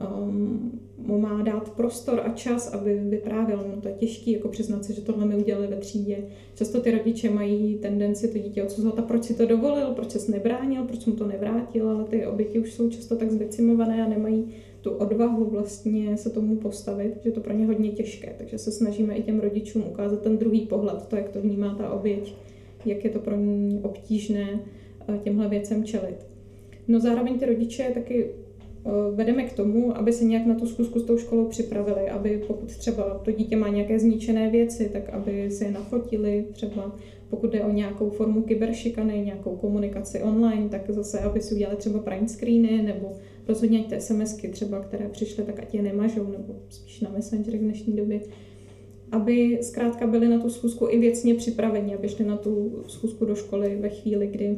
um, 0.01 0.79
mu 0.97 1.19
má 1.19 1.41
dát 1.41 1.69
prostor 1.69 2.21
a 2.25 2.29
čas, 2.29 2.73
aby 2.73 2.99
vyprávěl. 2.99 3.65
No 3.75 3.81
to 3.81 3.87
je 3.87 3.93
těžké 3.93 4.31
jako 4.31 4.47
přiznat 4.47 4.85
si, 4.85 4.93
že 4.93 5.01
tohle 5.01 5.25
mi 5.25 5.35
udělali 5.35 5.67
ve 5.67 5.75
třídě. 5.75 6.17
Často 6.55 6.81
ty 6.81 6.91
rodiče 6.91 7.29
mají 7.29 7.77
tendenci 7.77 8.27
to 8.27 8.37
dítě 8.37 8.63
odsuzovat 8.63 8.99
a 8.99 9.01
proč 9.01 9.23
si 9.23 9.33
to 9.33 9.45
dovolil, 9.45 9.91
proč 9.91 10.11
se 10.11 10.31
nebránil, 10.31 10.83
proč 10.83 11.05
mu 11.05 11.13
to 11.13 11.27
nevrátil, 11.27 11.89
ale 11.89 12.03
ty 12.03 12.25
oběti 12.25 12.59
už 12.59 12.73
jsou 12.73 12.89
často 12.89 13.15
tak 13.15 13.31
zdecimované 13.31 14.05
a 14.05 14.09
nemají 14.09 14.45
tu 14.81 14.91
odvahu 14.91 15.45
vlastně 15.45 16.17
se 16.17 16.29
tomu 16.29 16.55
postavit, 16.55 17.13
že 17.23 17.31
to 17.31 17.41
pro 17.41 17.53
ně 17.53 17.65
hodně 17.65 17.91
těžké. 17.91 18.35
Takže 18.37 18.57
se 18.57 18.71
snažíme 18.71 19.15
i 19.15 19.23
těm 19.23 19.39
rodičům 19.39 19.83
ukázat 19.89 20.21
ten 20.21 20.37
druhý 20.37 20.65
pohled, 20.65 21.07
to, 21.07 21.15
jak 21.15 21.29
to 21.29 21.41
vnímá 21.41 21.75
ta 21.75 21.91
oběť, 21.91 22.35
jak 22.85 23.03
je 23.03 23.09
to 23.09 23.19
pro 23.19 23.35
ní 23.35 23.79
obtížné 23.83 24.59
eh, 25.07 25.17
těmhle 25.23 25.49
věcem 25.49 25.83
čelit. 25.83 26.25
No 26.87 26.99
zároveň 26.99 27.39
ty 27.39 27.45
rodiče 27.45 27.91
taky 27.93 28.29
vedeme 29.15 29.43
k 29.43 29.53
tomu, 29.53 29.97
aby 29.97 30.13
se 30.13 30.23
nějak 30.23 30.45
na 30.45 30.55
tu 30.55 30.67
zkusku 30.67 30.99
s 30.99 31.03
tou 31.03 31.17
školou 31.17 31.45
připravili, 31.45 32.09
aby 32.09 32.43
pokud 32.47 32.77
třeba 32.77 33.21
to 33.25 33.31
dítě 33.31 33.55
má 33.55 33.69
nějaké 33.69 33.99
zničené 33.99 34.49
věci, 34.49 34.89
tak 34.93 35.09
aby 35.09 35.51
si 35.51 35.63
je 35.63 35.71
nafotili, 35.71 36.45
třeba 36.51 36.95
pokud 37.29 37.51
jde 37.51 37.63
o 37.63 37.71
nějakou 37.71 38.09
formu 38.09 38.41
kyberšikany, 38.41 39.21
nějakou 39.25 39.55
komunikaci 39.55 40.21
online, 40.21 40.69
tak 40.69 40.89
zase, 40.89 41.19
aby 41.19 41.41
si 41.41 41.55
udělali 41.55 41.77
třeba 41.77 41.99
print 41.99 42.31
screeny, 42.31 42.81
nebo 42.81 43.13
rozhodně 43.47 43.83
ty 43.83 44.01
SMSky 44.01 44.47
třeba, 44.47 44.79
které 44.79 45.09
přišly, 45.09 45.43
tak 45.43 45.59
ať 45.59 45.73
je 45.73 45.81
nemažou, 45.81 46.31
nebo 46.31 46.55
spíš 46.69 47.01
na 47.01 47.09
Messenger 47.09 47.57
v 47.57 47.59
dnešní 47.59 47.95
době, 47.95 48.21
aby 49.11 49.59
zkrátka 49.61 50.07
byli 50.07 50.27
na 50.27 50.39
tu 50.39 50.49
schůzku 50.49 50.87
i 50.89 50.99
věcně 50.99 51.35
připraveni, 51.35 51.95
aby 51.95 52.09
šli 52.09 52.25
na 52.25 52.37
tu 52.37 52.83
schůzku 52.87 53.25
do 53.25 53.35
školy 53.35 53.77
ve 53.81 53.89
chvíli, 53.89 54.27
kdy 54.27 54.57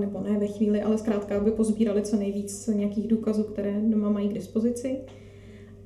nebo 0.00 0.20
ne 0.20 0.38
ve 0.38 0.46
chvíli, 0.46 0.82
ale 0.82 0.98
zkrátka, 0.98 1.36
aby 1.36 1.50
pozbírali 1.50 2.02
co 2.02 2.16
nejvíc 2.16 2.66
nějakých 2.66 3.08
důkazů, 3.08 3.42
které 3.42 3.80
doma 3.80 4.10
mají 4.10 4.28
k 4.28 4.32
dispozici. 4.32 4.96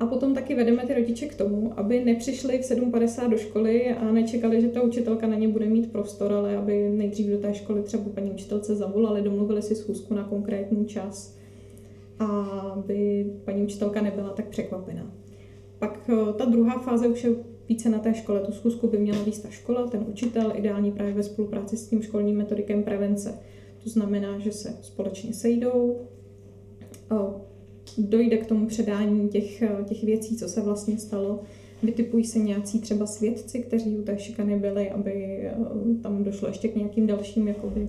A 0.00 0.06
potom 0.06 0.34
taky 0.34 0.54
vedeme 0.54 0.86
ty 0.86 0.94
rodiče 0.94 1.26
k 1.26 1.34
tomu, 1.34 1.72
aby 1.76 2.04
nepřišli 2.04 2.58
v 2.58 2.62
7.50 2.62 3.30
do 3.30 3.36
školy 3.36 3.90
a 3.90 4.12
nečekali, 4.12 4.60
že 4.60 4.68
ta 4.68 4.82
učitelka 4.82 5.26
na 5.26 5.36
ně 5.36 5.48
bude 5.48 5.66
mít 5.66 5.92
prostor, 5.92 6.32
ale 6.32 6.56
aby 6.56 6.88
nejdřív 6.90 7.26
do 7.26 7.38
té 7.38 7.54
školy 7.54 7.82
třeba 7.82 8.02
paní 8.14 8.30
učitelce 8.30 8.74
zavolali, 8.74 9.22
domluvili 9.22 9.62
si 9.62 9.74
schůzku 9.74 10.14
na 10.14 10.24
konkrétní 10.24 10.86
čas 10.86 11.36
a 12.18 12.26
aby 12.76 13.26
paní 13.44 13.62
učitelka 13.62 14.02
nebyla 14.02 14.30
tak 14.30 14.48
překvapená. 14.48 15.12
Pak 15.78 16.10
eh, 16.12 16.32
ta 16.32 16.44
druhá 16.44 16.78
fáze 16.78 17.08
už 17.08 17.24
je 17.24 17.30
více 17.68 17.88
na 17.88 17.98
té 17.98 18.14
škole. 18.14 18.40
Tu 18.40 18.52
schůzku 18.52 18.88
by 18.88 18.98
měla 18.98 19.22
víc 19.22 19.38
ta 19.38 19.50
škola, 19.50 19.86
ten 19.86 20.04
učitel, 20.08 20.52
ideální 20.54 20.92
právě 20.92 21.14
ve 21.14 21.22
spolupráci 21.22 21.76
s 21.76 21.88
tím 21.88 22.02
školním 22.02 22.36
metodikem 22.36 22.82
prevence. 22.82 23.38
To 23.84 23.90
znamená, 23.90 24.38
že 24.38 24.52
se 24.52 24.78
společně 24.82 25.34
sejdou, 25.34 26.00
dojde 27.98 28.36
k 28.36 28.46
tomu 28.46 28.66
předání 28.66 29.28
těch, 29.28 29.62
těch 29.88 30.04
věcí, 30.04 30.36
co 30.36 30.48
se 30.48 30.60
vlastně 30.60 30.98
stalo. 30.98 31.40
Vytipují 31.82 32.24
se 32.24 32.38
nějací 32.38 32.80
třeba 32.80 33.06
svědci, 33.06 33.58
kteří 33.58 33.98
u 33.98 34.02
té 34.02 34.18
šikany 34.18 34.58
byli, 34.58 34.90
aby 34.90 35.44
tam 36.02 36.24
došlo 36.24 36.48
ještě 36.48 36.68
k 36.68 36.76
nějakým 36.76 37.06
dalším 37.06 37.48
jakoby, 37.48 37.88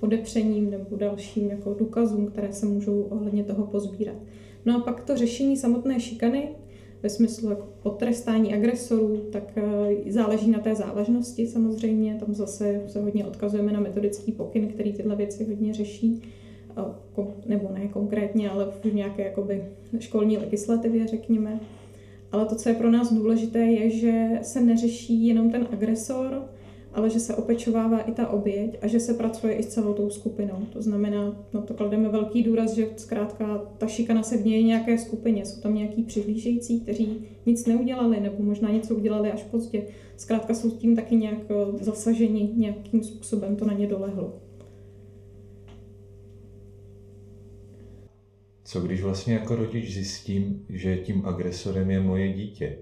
podepřením 0.00 0.70
nebo 0.70 0.96
dalším 0.96 1.50
jako 1.50 1.74
důkazům, 1.74 2.26
které 2.26 2.52
se 2.52 2.66
můžou 2.66 3.02
ohledně 3.02 3.44
toho 3.44 3.66
pozbírat. 3.66 4.16
No 4.64 4.76
a 4.76 4.80
pak 4.80 5.04
to 5.04 5.16
řešení 5.16 5.56
samotné 5.56 6.00
šikany, 6.00 6.48
ve 7.04 7.10
smyslu 7.10 7.50
jako 7.50 7.68
potrestání 7.82 8.54
agresorů, 8.54 9.16
tak 9.32 9.58
záleží 10.08 10.50
na 10.50 10.58
té 10.58 10.74
závažnosti 10.74 11.46
samozřejmě. 11.46 12.16
Tam 12.20 12.34
zase 12.34 12.82
se 12.86 13.02
hodně 13.02 13.24
odkazujeme 13.24 13.72
na 13.72 13.80
metodický 13.80 14.32
pokyn, 14.32 14.68
který 14.68 14.92
tyhle 14.92 15.16
věci 15.16 15.44
hodně 15.44 15.74
řeší 15.74 16.22
nebo 17.46 17.68
ne 17.74 17.88
konkrétně, 17.88 18.50
ale 18.50 18.72
v 18.84 18.94
nějaké 18.94 19.24
jakoby 19.24 19.64
školní 19.98 20.38
legislativě, 20.38 21.06
řekněme. 21.06 21.60
Ale 22.32 22.46
to, 22.46 22.54
co 22.54 22.68
je 22.68 22.74
pro 22.74 22.90
nás 22.90 23.12
důležité, 23.12 23.58
je, 23.58 23.90
že 23.90 24.28
se 24.42 24.60
neřeší 24.60 25.26
jenom 25.26 25.50
ten 25.50 25.68
agresor, 25.72 26.42
ale 26.94 27.10
že 27.10 27.20
se 27.20 27.34
opečovává 27.34 28.00
i 28.00 28.12
ta 28.12 28.28
oběť 28.28 28.78
a 28.82 28.86
že 28.86 29.00
se 29.00 29.14
pracuje 29.14 29.54
i 29.54 29.62
s 29.62 29.66
celou 29.66 29.94
tou 29.94 30.10
skupinou. 30.10 30.66
To 30.72 30.82
znamená, 30.82 31.46
no 31.52 31.62
to 31.62 31.74
klademe 31.74 32.08
velký 32.08 32.42
důraz, 32.42 32.74
že 32.74 32.88
zkrátka 32.96 33.72
ta 33.78 33.86
šikana 33.86 34.22
se 34.22 34.38
děje 34.38 34.62
nějaké 34.62 34.98
skupině. 34.98 35.46
Jsou 35.46 35.60
tam 35.60 35.74
nějaký 35.74 36.02
přihlížející, 36.02 36.80
kteří 36.80 37.26
nic 37.46 37.66
neudělali 37.66 38.20
nebo 38.20 38.42
možná 38.42 38.70
něco 38.70 38.94
udělali 38.94 39.32
až 39.32 39.42
pozdě. 39.42 39.86
Zkrátka 40.16 40.54
jsou 40.54 40.70
tím 40.70 40.96
taky 40.96 41.16
nějak 41.16 41.38
eh, 41.50 41.84
zasaženi, 41.84 42.50
nějakým 42.56 43.02
způsobem 43.02 43.56
to 43.56 43.64
na 43.64 43.72
ně 43.72 43.86
dolehlo. 43.86 44.40
Co 48.64 48.80
když 48.80 49.02
vlastně 49.02 49.34
jako 49.34 49.56
rodič 49.56 49.94
zjistím, 49.94 50.66
že 50.68 50.96
tím 50.96 51.26
agresorem 51.26 51.90
je 51.90 52.00
moje 52.00 52.32
dítě? 52.32 52.78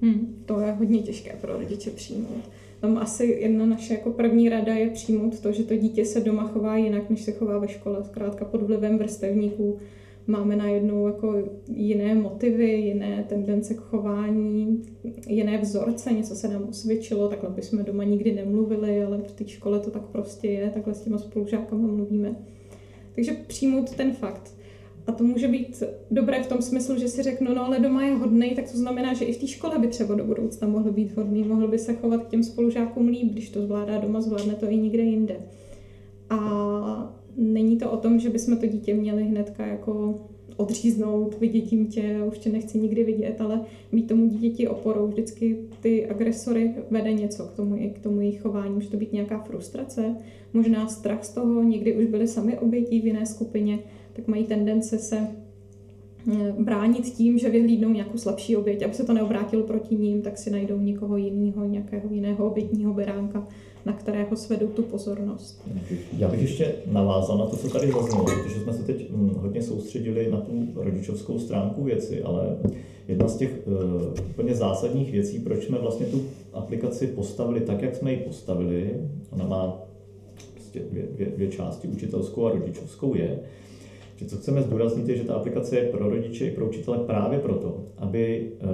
Hmm, 0.00 0.42
to 0.46 0.60
je 0.60 0.72
hodně 0.72 1.02
těžké 1.02 1.36
pro 1.40 1.58
rodiče 1.58 1.90
přijmout. 1.90 2.50
Tam 2.80 2.98
asi 2.98 3.24
jedna 3.26 3.66
naše 3.66 3.94
jako 3.94 4.10
první 4.10 4.48
rada 4.48 4.74
je 4.74 4.90
přijmout 4.90 5.40
to, 5.40 5.52
že 5.52 5.62
to 5.62 5.76
dítě 5.76 6.04
se 6.04 6.20
doma 6.20 6.48
chová 6.48 6.76
jinak, 6.76 7.10
než 7.10 7.22
se 7.22 7.32
chová 7.32 7.58
ve 7.58 7.68
škole. 7.68 8.04
Zkrátka 8.04 8.44
pod 8.44 8.62
vlivem 8.62 8.98
vrstevníků 8.98 9.78
máme 10.26 10.56
najednou 10.56 11.06
jako 11.06 11.34
jiné 11.68 12.14
motivy, 12.14 12.70
jiné 12.72 13.24
tendence 13.28 13.74
k 13.74 13.80
chování, 13.80 14.82
jiné 15.28 15.58
vzorce, 15.58 16.12
něco 16.12 16.34
se 16.34 16.48
nám 16.48 16.68
osvědčilo, 16.68 17.28
takhle 17.28 17.50
bychom 17.50 17.84
doma 17.84 18.04
nikdy 18.04 18.32
nemluvili, 18.32 19.02
ale 19.02 19.18
v 19.18 19.32
té 19.32 19.48
škole 19.48 19.80
to 19.80 19.90
tak 19.90 20.02
prostě 20.02 20.48
je, 20.48 20.70
takhle 20.70 20.94
s 20.94 21.00
těma 21.00 21.18
spolužákama 21.18 21.88
mluvíme. 21.88 22.36
Takže 23.14 23.32
přijmout 23.46 23.94
ten 23.94 24.12
fakt. 24.12 24.55
A 25.06 25.12
to 25.12 25.24
může 25.24 25.48
být 25.48 25.82
dobré 26.10 26.42
v 26.42 26.46
tom 26.46 26.62
smyslu, 26.62 26.98
že 26.98 27.08
si 27.08 27.22
řeknu, 27.22 27.54
no 27.54 27.66
ale 27.66 27.80
doma 27.80 28.04
je 28.04 28.14
hodný, 28.14 28.50
tak 28.50 28.70
to 28.70 28.78
znamená, 28.78 29.14
že 29.14 29.24
i 29.24 29.32
v 29.32 29.38
té 29.38 29.46
škole 29.46 29.78
by 29.78 29.86
třeba 29.86 30.14
do 30.14 30.24
budoucna 30.24 30.68
mohl 30.68 30.92
být 30.92 31.16
hodný, 31.16 31.44
mohl 31.44 31.68
by 31.68 31.78
se 31.78 31.94
chovat 31.94 32.24
k 32.24 32.28
těm 32.28 32.42
spolužákům 32.42 33.08
líp, 33.08 33.32
když 33.32 33.50
to 33.50 33.62
zvládá 33.62 33.98
doma, 33.98 34.20
zvládne 34.20 34.54
to 34.54 34.70
i 34.70 34.76
nikde 34.76 35.02
jinde. 35.02 35.36
A 36.30 37.16
není 37.36 37.76
to 37.76 37.90
o 37.90 37.96
tom, 37.96 38.18
že 38.18 38.30
bychom 38.30 38.56
to 38.56 38.66
dítě 38.66 38.94
měli 38.94 39.24
hnedka 39.24 39.66
jako 39.66 40.14
odříznout, 40.56 41.40
vidět 41.40 41.60
tě, 41.90 42.20
už 42.28 42.38
tě 42.38 42.50
nechci 42.50 42.78
nikdy 42.78 43.04
vidět, 43.04 43.40
ale 43.40 43.60
mít 43.92 44.08
tomu 44.08 44.26
dítěti 44.28 44.68
oporou. 44.68 45.06
Vždycky 45.06 45.58
ty 45.80 46.06
agresory 46.06 46.74
vede 46.90 47.12
něco 47.12 47.44
k 47.44 47.52
tomu, 47.52 47.90
k 47.94 47.98
tomu 47.98 48.20
jejich 48.20 48.40
chování. 48.40 48.74
Může 48.74 48.90
to 48.90 48.96
být 48.96 49.12
nějaká 49.12 49.38
frustrace, 49.38 50.16
možná 50.52 50.88
strach 50.88 51.24
z 51.24 51.34
toho, 51.34 51.62
někdy 51.62 51.96
už 51.96 52.06
byli 52.06 52.28
sami 52.28 52.58
obětí 52.58 53.00
v 53.00 53.06
jiné 53.06 53.26
skupině, 53.26 53.78
tak 54.16 54.28
mají 54.28 54.44
tendence 54.44 54.98
se 54.98 55.18
eh, 56.32 56.52
bránit 56.58 57.04
tím, 57.04 57.38
že 57.38 57.50
vyhlídnou 57.50 57.90
nějakou 57.90 58.18
slabší 58.18 58.56
oběť, 58.56 58.82
aby 58.82 58.94
se 58.94 59.04
to 59.04 59.12
neobrátilo 59.12 59.62
proti 59.62 59.96
ním, 59.96 60.22
tak 60.22 60.38
si 60.38 60.50
najdou 60.50 60.80
někoho 60.80 61.16
jiného, 61.16 61.64
nějakého 61.64 62.14
jiného 62.14 62.46
obětního 62.46 62.94
beránka, 62.94 63.46
na 63.84 63.92
kterého 63.92 64.36
svedou 64.36 64.66
tu 64.66 64.82
pozornost. 64.82 65.68
Já 66.18 66.28
bych 66.28 66.40
ještě 66.40 66.74
navázal 66.92 67.38
na 67.38 67.46
to, 67.46 67.56
co 67.56 67.68
tady 67.68 67.92
zaznělo, 67.92 68.24
protože 68.24 68.60
jsme 68.60 68.72
se 68.72 68.82
teď 68.82 69.10
hm, 69.10 69.30
hodně 69.36 69.62
soustředili 69.62 70.30
na 70.30 70.40
tu 70.40 70.68
rodičovskou 70.74 71.38
stránku 71.38 71.84
věci, 71.84 72.22
ale 72.22 72.56
jedna 73.08 73.28
z 73.28 73.36
těch 73.36 73.60
uh, 73.66 73.72
úplně 74.30 74.54
zásadních 74.54 75.12
věcí, 75.12 75.38
proč 75.38 75.64
jsme 75.64 75.78
vlastně 75.78 76.06
tu 76.06 76.22
aplikaci 76.52 77.06
postavili 77.06 77.60
tak, 77.60 77.82
jak 77.82 77.96
jsme 77.96 78.12
ji 78.12 78.16
postavili, 78.18 78.90
ona 79.30 79.46
má 79.46 79.86
prostě 80.54 80.80
dvě, 80.90 81.02
dvě, 81.12 81.26
dvě 81.26 81.48
části, 81.48 81.88
učitelskou 81.88 82.46
a 82.46 82.52
rodičovskou, 82.52 83.14
je, 83.14 83.38
že 84.16 84.26
co 84.26 84.36
chceme 84.36 84.62
zdůraznit 84.62 85.08
je, 85.08 85.16
že 85.16 85.24
ta 85.24 85.34
aplikace 85.34 85.76
je 85.76 85.88
pro 85.88 86.10
rodiče 86.10 86.46
i 86.46 86.50
pro 86.50 86.66
učitele 86.68 86.98
právě 86.98 87.38
proto, 87.38 87.84
aby 87.96 88.52
eh, 88.60 88.66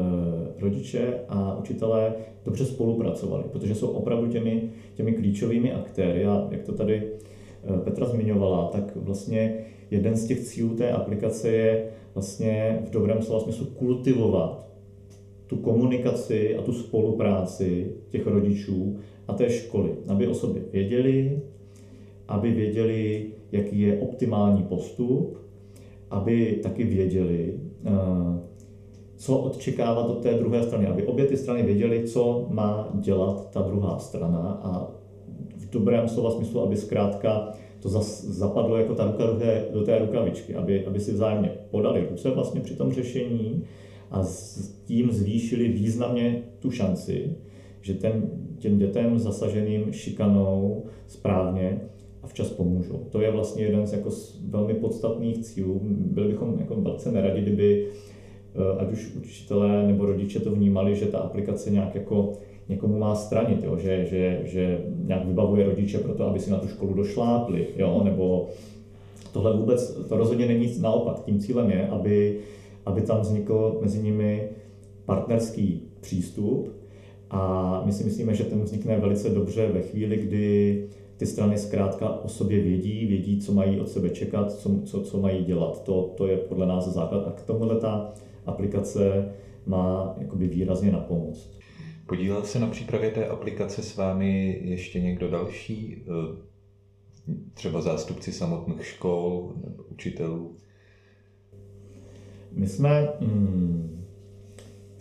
rodiče 0.61 1.15
a 1.29 1.59
učitelé 1.59 2.15
dobře 2.45 2.65
spolupracovali, 2.65 3.45
protože 3.53 3.75
jsou 3.75 3.89
opravdu 3.89 4.27
těmi, 4.27 4.71
těmi 4.95 5.13
klíčovými 5.13 5.73
aktéry. 5.73 6.27
A 6.27 6.49
jak 6.51 6.63
to 6.63 6.73
tady 6.73 7.03
eh, 7.05 7.79
Petra 7.85 8.07
zmiňovala, 8.07 8.69
tak 8.69 8.97
vlastně 8.97 9.65
jeden 9.91 10.17
z 10.17 10.27
těch 10.27 10.41
cílů 10.41 10.75
té 10.77 10.91
aplikace 10.91 11.49
je 11.49 11.89
vlastně 12.15 12.83
v 12.87 12.91
dobrém 12.91 13.23
slova 13.23 13.41
smyslu 13.41 13.67
kultivovat 13.67 14.69
tu 15.47 15.57
komunikaci 15.57 16.57
a 16.57 16.63
tu 16.63 16.73
spolupráci 16.73 17.93
těch 18.09 18.27
rodičů 18.27 18.97
a 19.29 19.33
té 19.33 19.51
školy, 19.51 19.91
aby 20.09 20.27
o 20.27 20.35
sobě 20.35 20.63
věděli, 20.73 21.41
aby 22.29 22.51
věděli, 22.51 23.27
jaký 23.53 23.81
je 23.81 24.01
optimální 24.01 24.63
postup, 24.63 25.39
aby 26.11 26.61
taky 26.63 26.85
věděli, 26.85 27.61
eh, 27.85 27.91
co 29.17 29.37
očekávat 29.39 30.07
od 30.07 30.23
té 30.23 30.35
druhé 30.35 30.63
strany, 30.63 30.87
aby 30.87 31.07
obě 31.07 31.27
ty 31.27 31.37
strany 31.37 31.63
věděly, 31.63 32.05
co 32.05 32.47
má 32.51 32.91
dělat 32.95 33.51
ta 33.51 33.63
druhá 33.63 33.99
strana. 33.99 34.61
A 34.63 34.91
v 35.57 35.71
dobrém 35.71 36.09
slova 36.09 36.31
smyslu, 36.31 36.61
aby 36.61 36.77
zkrátka 36.77 37.53
to 37.81 37.89
zapadlo 37.89 38.77
jako 38.77 38.95
ta 38.95 39.05
ruka 39.05 39.27
do 39.27 39.35
té, 39.39 39.65
do 39.73 39.83
té 39.83 39.99
rukavičky, 39.99 40.55
aby, 40.55 40.87
aby 40.87 41.01
si 41.01 41.13
vzájemně 41.13 41.51
podali 41.71 42.07
ruce 42.11 42.31
vlastně 42.31 42.61
při 42.61 42.77
tom 42.77 42.93
řešení 42.93 43.65
a 44.11 44.23
s 44.23 44.69
tím 44.85 45.13
zvýšili 45.13 45.69
významně 45.69 46.43
tu 46.59 46.71
šanci, 46.71 47.37
že 47.81 47.95
ten, 47.95 48.31
těm 48.59 48.79
dětem 48.79 49.19
zasaženým 49.19 49.93
šikanou 49.93 50.85
správně 51.07 51.81
a 52.23 52.27
včas 52.27 52.51
pomůžou. 52.51 53.07
To 53.11 53.21
je 53.21 53.31
vlastně 53.31 53.65
jeden 53.65 53.87
z 53.87 53.93
jako 53.93 54.11
velmi 54.49 54.75
podstatných 54.75 55.39
cílů. 55.39 55.81
Byli 55.85 56.29
bychom 56.29 56.59
jako 56.59 56.75
velice 56.75 57.13
neradi, 57.13 57.43
kdyby 57.43 57.87
eh, 58.55 58.79
ať 58.79 58.93
už 58.93 59.15
učitelé 59.17 59.87
nebo 59.87 60.07
rodiče 60.07 60.41
to 60.41 60.51
vnímali, 60.51 60.97
že 60.97 61.07
ta 61.07 61.19
aplikace 61.19 61.71
nějak 61.71 61.95
jako 61.95 62.33
někomu 62.69 62.99
má 62.99 63.15
stranit, 63.15 63.65
jo? 63.65 63.77
Že, 63.77 64.05
že, 64.05 64.41
že 64.45 64.85
nějak 65.05 65.27
vybavuje 65.27 65.65
rodiče 65.65 65.99
pro 65.99 66.15
to, 66.15 66.27
aby 66.27 66.41
si 66.41 66.51
na 66.51 66.59
tu 66.59 66.69
školu 66.69 66.95
došlápli, 66.95 67.67
jo? 67.77 68.01
nebo 68.05 68.49
tohle 69.33 69.57
vůbec, 69.57 70.07
to 70.09 70.17
rozhodně 70.17 70.47
není 70.47 70.61
nic 70.61 70.81
naopak. 70.81 71.25
Tím 71.25 71.39
cílem 71.39 71.71
je, 71.71 71.89
aby, 71.89 72.39
aby 72.87 73.01
tam 73.01 73.21
vznikl 73.21 73.79
mezi 73.83 74.03
nimi 74.03 74.49
partnerský 75.05 75.83
přístup 76.01 76.69
a 77.31 77.83
my 77.87 77.93
si 77.93 78.05
myslíme, 78.05 78.35
že 78.35 78.45
ten 78.45 78.63
vznikne 78.63 78.99
velice 78.99 79.29
dobře 79.29 79.69
ve 79.73 79.83
chvíli, 79.83 80.17
kdy 80.17 80.89
ty 81.17 81.27
strany 81.27 81.59
zkrátka 81.59 82.11
o 82.11 82.29
sobě 82.29 82.61
vědí, 82.61 83.07
vědí, 83.07 83.41
co 83.41 83.53
mají 83.53 83.81
od 83.81 83.89
sebe 83.89 84.11
čekat, 84.11 84.53
co, 84.53 84.81
co, 84.85 85.03
co 85.03 85.21
mají 85.21 85.45
dělat. 85.45 85.85
To, 85.85 86.15
to 86.17 86.27
je 86.27 86.37
podle 86.37 86.67
nás 86.67 86.89
základ 86.89 87.27
a 87.27 87.31
k 87.31 87.43
tomuhle 87.43 87.81
ta 87.81 88.15
aplikace 88.47 89.33
má 89.67 90.15
jakoby 90.19 90.49
výrazně 90.49 90.93
napomoct. 90.93 91.59
Podílel 92.07 92.43
se 92.43 92.59
na 92.59 92.67
přípravě 92.67 93.11
té 93.11 93.27
aplikace 93.27 93.83
s 93.83 93.97
vámi 93.97 94.61
ještě 94.65 95.01
někdo 95.01 95.31
další? 95.31 96.05
Třeba 97.55 97.81
zástupci 97.81 98.33
samotných 98.33 98.87
škol 98.87 99.53
nebo 99.67 99.83
učitelů? 99.83 100.57
My 102.53 102.67
jsme 102.67 103.09
hmm, 103.21 104.02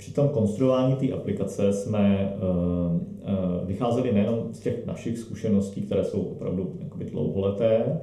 při 0.02 0.14
tom 0.14 0.30
konstruování 0.30 0.96
té 0.96 1.12
aplikace 1.14 1.74
jsme 1.74 2.34
uh, 2.36 2.96
uh, 2.96 3.68
vycházeli 3.68 4.14
nejenom 4.14 4.54
z 4.54 4.60
těch 4.60 4.86
našich 4.86 5.18
zkušeností, 5.18 5.82
které 5.82 6.04
jsou 6.04 6.22
opravdu 6.22 6.76
jakoby 6.84 7.06
dlouholeté, 7.06 8.02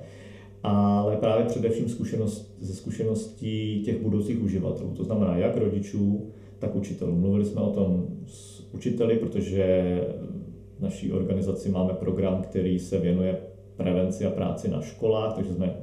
ale 0.63 1.17
právě 1.17 1.47
především 1.47 1.89
zkušenost, 1.89 2.57
ze 2.61 2.75
zkušeností 2.75 3.83
těch 3.85 4.03
budoucích 4.03 4.43
uživatelů, 4.43 4.95
to 4.97 5.05
znamená 5.05 5.37
jak 5.37 5.57
rodičů, 5.57 6.27
tak 6.59 6.77
učitelů. 6.77 7.17
Mluvili 7.17 7.45
jsme 7.45 7.61
o 7.61 7.71
tom 7.71 8.07
s 8.27 8.69
učiteli, 8.75 9.17
protože 9.17 10.01
v 10.79 10.81
naší 10.81 11.13
organizaci 11.13 11.69
máme 11.69 11.93
program, 11.93 12.43
který 12.43 12.79
se 12.79 12.99
věnuje 12.99 13.39
prevenci 13.77 14.27
a 14.27 14.31
práci 14.31 14.71
na 14.71 14.81
školách, 14.81 15.35
takže 15.35 15.55
jsme 15.55 15.77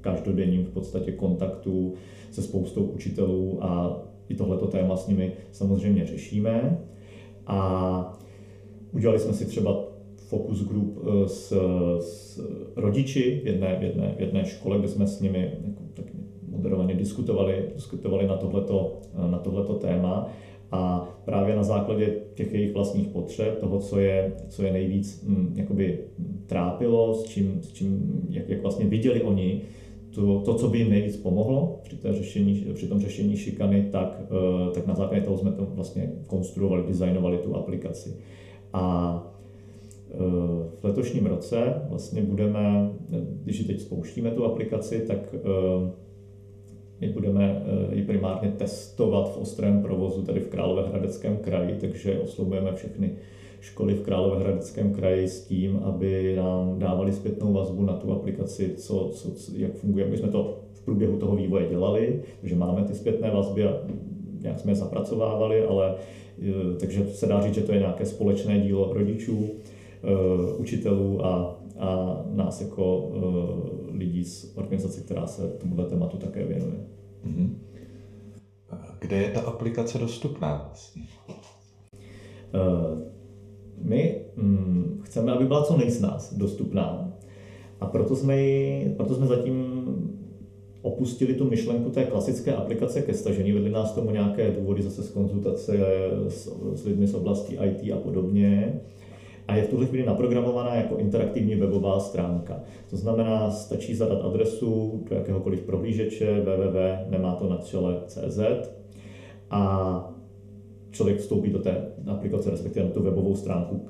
každodenním 0.00 0.64
v 0.64 0.70
podstatě 0.70 1.12
kontaktu 1.12 1.94
se 2.30 2.42
spoustou 2.42 2.82
učitelů 2.82 3.58
a 3.64 4.02
i 4.28 4.34
tohleto 4.34 4.66
téma 4.66 4.96
s 4.96 5.08
nimi 5.08 5.32
samozřejmě 5.52 6.06
řešíme. 6.06 6.78
A 7.46 8.18
udělali 8.92 9.18
jsme 9.18 9.32
si 9.32 9.46
třeba 9.46 9.84
focus 10.16 10.68
group 10.68 10.98
eh, 10.98 11.28
s, 11.28 11.52
s 12.00 12.40
rodiči 12.76 13.40
v 13.44 13.46
jedné, 13.46 13.76
v, 13.80 13.82
jedné, 13.82 14.14
v 14.16 14.20
jedné 14.20 14.44
škole, 14.44 14.78
kde 14.78 14.88
jsme 14.88 15.06
s 15.06 15.20
nimi 15.20 15.52
jako, 15.66 15.82
tak 15.94 16.04
moderovaně 16.48 16.94
diskutovali, 16.94 17.64
diskutovali 17.74 18.26
na 18.26 18.36
tohleto, 18.36 19.00
eh, 19.14 19.30
na 19.30 19.38
tohleto 19.38 19.74
téma. 19.74 20.28
A 20.70 21.08
právě 21.24 21.56
na 21.56 21.62
základě 21.62 22.14
těch 22.34 22.54
jejich 22.54 22.74
vlastních 22.74 23.08
potřeb, 23.08 23.58
toho, 23.60 23.78
co 23.78 23.98
je, 23.98 24.32
co 24.48 24.62
je 24.62 24.72
nejvíc 24.72 25.24
hm, 25.28 25.52
jakoby 25.56 25.98
trápilo, 26.46 27.14
s 27.14 27.24
čím, 27.24 27.58
s 27.62 27.72
čím 27.72 28.20
jak, 28.30 28.48
jak 28.48 28.62
vlastně 28.62 28.86
viděli 28.86 29.22
oni, 29.22 29.62
to, 30.14 30.40
to, 30.40 30.54
co 30.54 30.68
by 30.68 30.78
jim 30.78 30.90
nejvíc 30.90 31.16
pomohlo 31.16 31.80
při, 31.82 31.96
té 31.96 32.12
řešení, 32.12 32.66
při 32.74 32.86
tom 32.86 33.00
řešení 33.00 33.36
šikany, 33.36 33.88
tak, 33.92 34.22
eh, 34.22 34.70
tak 34.74 34.86
na 34.86 34.94
základě 34.94 35.22
toho 35.22 35.38
jsme 35.38 35.52
to 35.52 35.66
vlastně 35.70 36.12
konstruovali, 36.26 36.82
designovali 36.86 37.38
tu 37.38 37.56
aplikaci. 37.56 38.16
A 38.72 39.26
eh, 40.10 40.16
v 40.80 40.84
letošním 40.84 41.26
roce 41.26 41.74
vlastně 41.88 42.22
budeme, 42.22 42.90
když 43.42 43.64
teď 43.64 43.80
spouštíme 43.80 44.30
tu 44.30 44.44
aplikaci, 44.44 45.04
tak 45.06 45.34
eh, 45.34 45.90
my 47.00 47.08
budeme 47.08 47.62
ji 47.92 48.02
primárně 48.02 48.48
testovat 48.48 49.34
v 49.34 49.38
ostrém 49.38 49.82
provozu 49.82 50.22
tady 50.22 50.40
v 50.40 50.48
Královéhradeckém 50.48 51.36
kraji, 51.36 51.76
takže 51.80 52.18
oslovujeme 52.18 52.72
všechny 52.74 53.16
školy 53.64 53.94
v 53.94 54.02
Královéhradeckém 54.02 54.92
kraji 54.92 55.28
s 55.28 55.44
tím, 55.44 55.80
aby 55.82 56.36
nám 56.36 56.78
dávali 56.78 57.12
zpětnou 57.12 57.52
vazbu 57.52 57.82
na 57.82 57.92
tu 57.92 58.12
aplikaci, 58.12 58.74
co, 58.76 59.10
co, 59.14 59.30
jak 59.56 59.74
funguje. 59.74 60.06
My 60.06 60.18
jsme 60.18 60.28
to 60.28 60.60
v 60.72 60.84
průběhu 60.84 61.18
toho 61.18 61.36
vývoje 61.36 61.68
dělali, 61.68 62.22
takže 62.40 62.56
máme 62.56 62.84
ty 62.84 62.94
zpětné 62.94 63.30
vazby 63.30 63.64
a 63.64 63.76
nějak 64.42 64.60
jsme 64.60 64.72
je 64.72 64.76
zapracovávali, 64.76 65.64
ale 65.64 65.94
e, 66.42 66.78
takže 66.80 67.06
se 67.06 67.26
dá 67.26 67.40
říct, 67.40 67.54
že 67.54 67.60
to 67.60 67.72
je 67.72 67.78
nějaké 67.78 68.06
společné 68.06 68.60
dílo 68.60 68.92
rodičů, 68.92 69.50
e, 69.50 70.56
učitelů 70.56 71.26
a, 71.26 71.60
a 71.78 72.22
nás 72.30 72.60
jako 72.60 73.10
e, 73.14 73.96
lidí 73.96 74.24
z 74.24 74.56
organizace, 74.56 75.00
která 75.00 75.26
se 75.26 75.48
tomuto 75.48 75.84
tématu 75.84 76.16
také 76.16 76.44
věnuje. 76.44 76.86
Mm-hmm. 77.26 77.50
Kde 79.00 79.16
je 79.16 79.30
ta 79.30 79.40
aplikace 79.40 79.98
dostupná 79.98 80.64
vlastně? 80.68 81.02
My 83.82 84.20
mm, 84.36 85.00
chceme, 85.04 85.32
aby 85.32 85.44
byla 85.44 85.64
co 85.64 85.76
nejsnáz 85.76 86.34
dostupná 86.34 87.12
a 87.80 87.86
proto 87.86 88.16
jsme, 88.16 88.42
ji, 88.42 88.94
proto 88.96 89.14
jsme 89.14 89.26
zatím 89.26 89.84
opustili 90.82 91.34
tu 91.34 91.50
myšlenku 91.50 91.90
té 91.90 92.04
klasické 92.04 92.52
aplikace 92.52 93.02
ke 93.02 93.14
stažení. 93.14 93.52
Vedly 93.52 93.70
nás 93.70 93.92
tomu 93.92 94.10
nějaké 94.10 94.50
důvody 94.50 94.82
zase 94.82 95.02
z 95.02 95.10
konzultace 95.10 95.78
s, 96.28 96.56
s 96.74 96.84
lidmi 96.84 97.06
z 97.06 97.14
oblasti 97.14 97.58
IT 97.64 97.92
a 97.92 97.96
podobně. 97.96 98.80
A 99.48 99.56
je 99.56 99.62
v 99.62 99.68
tuhle 99.68 99.86
chvíli 99.86 100.06
naprogramovaná 100.06 100.74
jako 100.74 100.96
interaktivní 100.96 101.54
webová 101.54 102.00
stránka. 102.00 102.60
To 102.90 102.96
znamená, 102.96 103.50
stačí 103.50 103.94
zadat 103.94 104.24
adresu 104.24 105.02
do 105.10 105.16
jakéhokoliv 105.16 105.60
prohlížeče 105.60 106.40
www.nemátonatřele.cz 106.40 108.38
a 109.50 110.13
člověk 110.94 111.18
vstoupí 111.18 111.50
do 111.50 111.58
té 111.58 111.86
aplikace, 112.06 112.50
respektive 112.50 112.86
na 112.86 112.92
tu 112.92 113.02
webovou 113.02 113.34
stránku, 113.34 113.88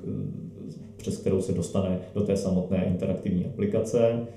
přes 0.95 1.17
kterou 1.17 1.41
se 1.41 1.53
dostane 1.53 1.99
do 2.13 2.21
té 2.21 2.37
samotné 2.37 2.85
interaktivní 2.85 3.45
aplikace. 3.45 4.27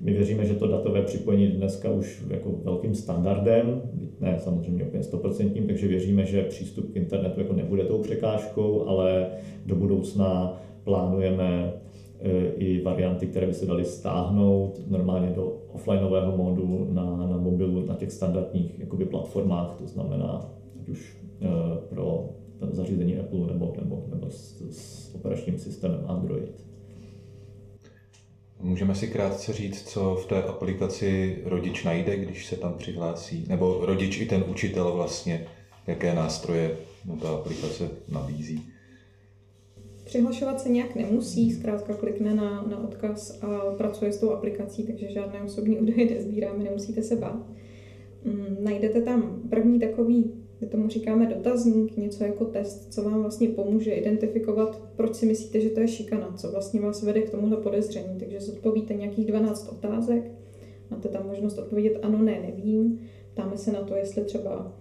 My 0.00 0.12
věříme, 0.12 0.46
že 0.46 0.54
to 0.54 0.66
datové 0.66 1.02
připojení 1.02 1.46
dneska 1.46 1.90
už 1.90 2.24
jako 2.30 2.54
velkým 2.64 2.94
standardem, 2.94 3.82
ne 4.20 4.36
samozřejmě 4.38 4.84
úplně 4.84 5.02
stoprocentním, 5.02 5.66
takže 5.66 5.88
věříme, 5.88 6.26
že 6.26 6.42
přístup 6.42 6.92
k 6.92 6.96
internetu 6.96 7.40
jako 7.40 7.52
nebude 7.52 7.84
tou 7.84 7.98
překážkou, 7.98 8.84
ale 8.86 9.26
do 9.66 9.76
budoucna 9.76 10.60
plánujeme 10.84 11.72
e, 12.20 12.46
i 12.48 12.82
varianty, 12.82 13.26
které 13.26 13.46
by 13.46 13.54
se 13.54 13.66
daly 13.66 13.84
stáhnout 13.84 14.80
normálně 14.86 15.30
do 15.30 15.56
offlineového 15.72 16.36
módu 16.36 16.88
na, 16.92 17.16
na 17.16 17.36
mobilu, 17.36 17.86
na 17.86 17.94
těch 17.94 18.12
standardních 18.12 18.80
jakoby, 18.80 19.04
platformách, 19.04 19.76
to 19.78 19.86
znamená 19.86 20.50
ať 20.80 20.88
už 20.88 21.23
Eh, 21.23 21.23
pro 21.88 22.28
zařízení 22.70 23.18
Apple 23.18 23.46
nebo, 23.46 23.74
nebo, 23.80 24.04
nebo 24.10 24.30
s, 24.30 24.62
s 24.70 25.14
operačním 25.14 25.58
systémem 25.58 26.04
Android. 26.06 26.64
Můžeme 28.60 28.94
si 28.94 29.08
krátce 29.08 29.52
říct, 29.52 29.88
co 29.88 30.14
v 30.14 30.26
té 30.26 30.42
aplikaci 30.42 31.38
rodič 31.44 31.84
najde, 31.84 32.16
když 32.16 32.46
se 32.46 32.56
tam 32.56 32.74
přihlásí? 32.74 33.44
Nebo 33.48 33.86
rodič 33.86 34.20
i 34.20 34.26
ten 34.26 34.44
učitel 34.50 34.92
vlastně, 34.92 35.46
jaké 35.86 36.14
nástroje 36.14 36.76
mu 37.04 37.16
ta 37.16 37.28
aplikace 37.28 37.88
nabízí? 38.08 38.62
Přihlašovat 40.04 40.60
se 40.60 40.68
nějak 40.68 40.94
nemusí, 40.94 41.52
zkrátka 41.52 41.94
klikne 41.94 42.34
na, 42.34 42.62
na 42.62 42.84
odkaz 42.84 43.42
a 43.42 43.74
pracuje 43.76 44.12
s 44.12 44.20
tou 44.20 44.30
aplikací, 44.30 44.86
takže 44.86 45.12
žádné 45.12 45.42
osobní 45.42 45.78
údaje 45.78 46.10
nezbíráme, 46.10 46.64
nemusíte 46.64 47.02
se 47.02 47.16
bát. 47.16 47.46
Mm, 48.24 48.56
najdete 48.60 49.02
tam 49.02 49.42
první 49.50 49.80
takový 49.80 50.43
my 50.60 50.66
tomu 50.66 50.88
říkáme 50.88 51.26
dotazník, 51.26 51.96
něco 51.96 52.24
jako 52.24 52.44
test, 52.44 52.92
co 52.92 53.02
vám 53.02 53.22
vlastně 53.22 53.48
pomůže 53.48 53.92
identifikovat, 53.92 54.82
proč 54.96 55.14
si 55.14 55.26
myslíte, 55.26 55.60
že 55.60 55.70
to 55.70 55.80
je 55.80 55.88
šikana, 55.88 56.34
co 56.36 56.50
vlastně 56.50 56.80
vás 56.80 57.02
vede 57.02 57.22
k 57.22 57.30
tomuhle 57.30 57.56
podezření. 57.56 58.18
Takže 58.18 58.40
zodpovíte 58.40 58.94
nějakých 58.94 59.26
12 59.26 59.68
otázek, 59.68 60.30
máte 60.90 61.08
tam 61.08 61.26
možnost 61.26 61.58
odpovědět 61.58 61.98
ano, 62.02 62.22
ne, 62.22 62.40
nevím. 62.46 63.00
Ptáme 63.32 63.56
se 63.56 63.72
na 63.72 63.82
to, 63.82 63.96
jestli 63.96 64.24
třeba 64.24 64.72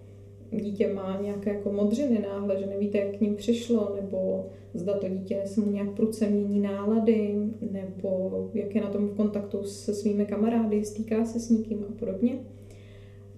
dítě 0.51 0.93
má 0.93 1.19
nějaké 1.21 1.53
jako 1.53 1.71
modřiny 1.71 2.19
náhle, 2.19 2.59
že 2.59 2.65
nevíte, 2.65 2.97
jak 2.97 3.17
k 3.17 3.21
ním 3.21 3.35
přišlo, 3.35 3.95
nebo 4.01 4.49
zda 4.73 4.97
to 4.97 5.09
dítě 5.09 5.41
se 5.45 5.61
mu 5.61 5.71
nějak 5.71 5.95
prudce 5.95 6.29
mění 6.29 6.59
nálady, 6.59 7.35
nebo 7.71 8.49
jak 8.53 8.75
je 8.75 8.81
na 8.81 8.89
tom 8.89 9.07
v 9.07 9.15
kontaktu 9.15 9.63
se 9.63 9.93
svými 9.93 10.25
kamarády, 10.25 10.85
stýká 10.85 11.25
se 11.25 11.39
s 11.39 11.49
někým 11.49 11.85
a 11.89 11.91
podobně 11.99 12.39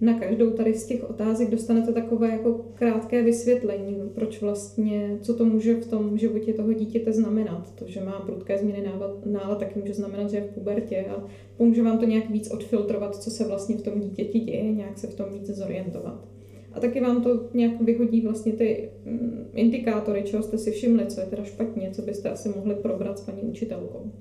na 0.02 0.20
každou 0.20 0.50
tady 0.50 0.74
z 0.74 0.86
těch 0.86 1.10
otázek 1.10 1.50
dostanete 1.50 1.94
takové 1.94 2.30
jako 2.30 2.66
krátké 2.74 3.24
vysvětlení, 3.24 4.10
proč 4.16 4.42
vlastně, 4.42 5.18
co 5.22 5.34
to 5.34 5.46
může 5.46 5.76
v 5.76 5.88
tom 5.88 6.18
životě 6.18 6.54
toho 6.54 6.74
dítěte 6.74 7.14
znamenat. 7.14 7.76
To, 7.76 7.88
že 7.88 8.04
má 8.04 8.20
prudké 8.20 8.58
změny 8.58 8.90
nálad, 9.26 9.60
taky 9.60 9.80
může 9.80 9.94
znamenat, 9.94 10.30
že 10.30 10.38
je 10.38 10.44
v 10.44 10.54
pubertě 10.54 11.06
a 11.10 11.28
pomůže 11.58 11.84
vám 11.84 11.98
to 11.98 12.06
nějak 12.06 12.30
víc 12.30 12.52
odfiltrovat, 12.52 13.16
co 13.16 13.32
se 13.32 13.48
vlastně 13.48 13.78
v 13.78 13.82
tom 13.82 14.00
dítěti 14.00 14.40
děje, 14.40 14.72
nějak 14.72 14.98
se 14.98 15.08
v 15.08 15.16
tom 15.16 15.26
víc 15.34 15.50
zorientovat. 15.50 16.28
A 16.74 16.80
taky 16.80 17.02
vám 17.02 17.24
to 17.24 17.50
nějak 17.54 17.82
vyhodí 17.82 18.22
vlastně 18.22 18.54
ty 18.54 18.90
mm, 19.06 19.46
indikátory, 19.54 20.24
čeho 20.24 20.44
jste 20.44 20.58
si 20.58 20.72
všimli, 20.72 21.06
co 21.06 21.20
je 21.22 21.28
teda 21.28 21.44
špatně, 21.44 21.92
co 21.92 22.02
byste 22.02 22.30
asi 22.30 22.50
mohli 22.50 22.76
probrat 22.76 23.20
s 23.20 23.22
paní 23.22 23.42
učitelkou. 23.42 24.12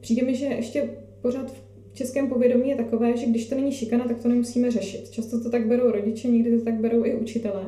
Přijde 0.00 0.22
mi, 0.26 0.34
že 0.34 0.46
ještě 0.46 0.90
pořád 1.22 1.50
v 1.50 1.69
českém 1.94 2.28
povědomí 2.28 2.68
je 2.68 2.76
takové, 2.76 3.16
že 3.16 3.26
když 3.26 3.48
to 3.48 3.54
není 3.54 3.72
šikana, 3.72 4.04
tak 4.08 4.22
to 4.22 4.28
nemusíme 4.28 4.70
řešit. 4.70 5.10
Často 5.10 5.40
to 5.40 5.50
tak 5.50 5.66
berou 5.66 5.90
rodiče, 5.90 6.28
někdy 6.28 6.58
to 6.58 6.64
tak 6.64 6.74
berou 6.74 7.04
i 7.04 7.14
učitelé. 7.14 7.64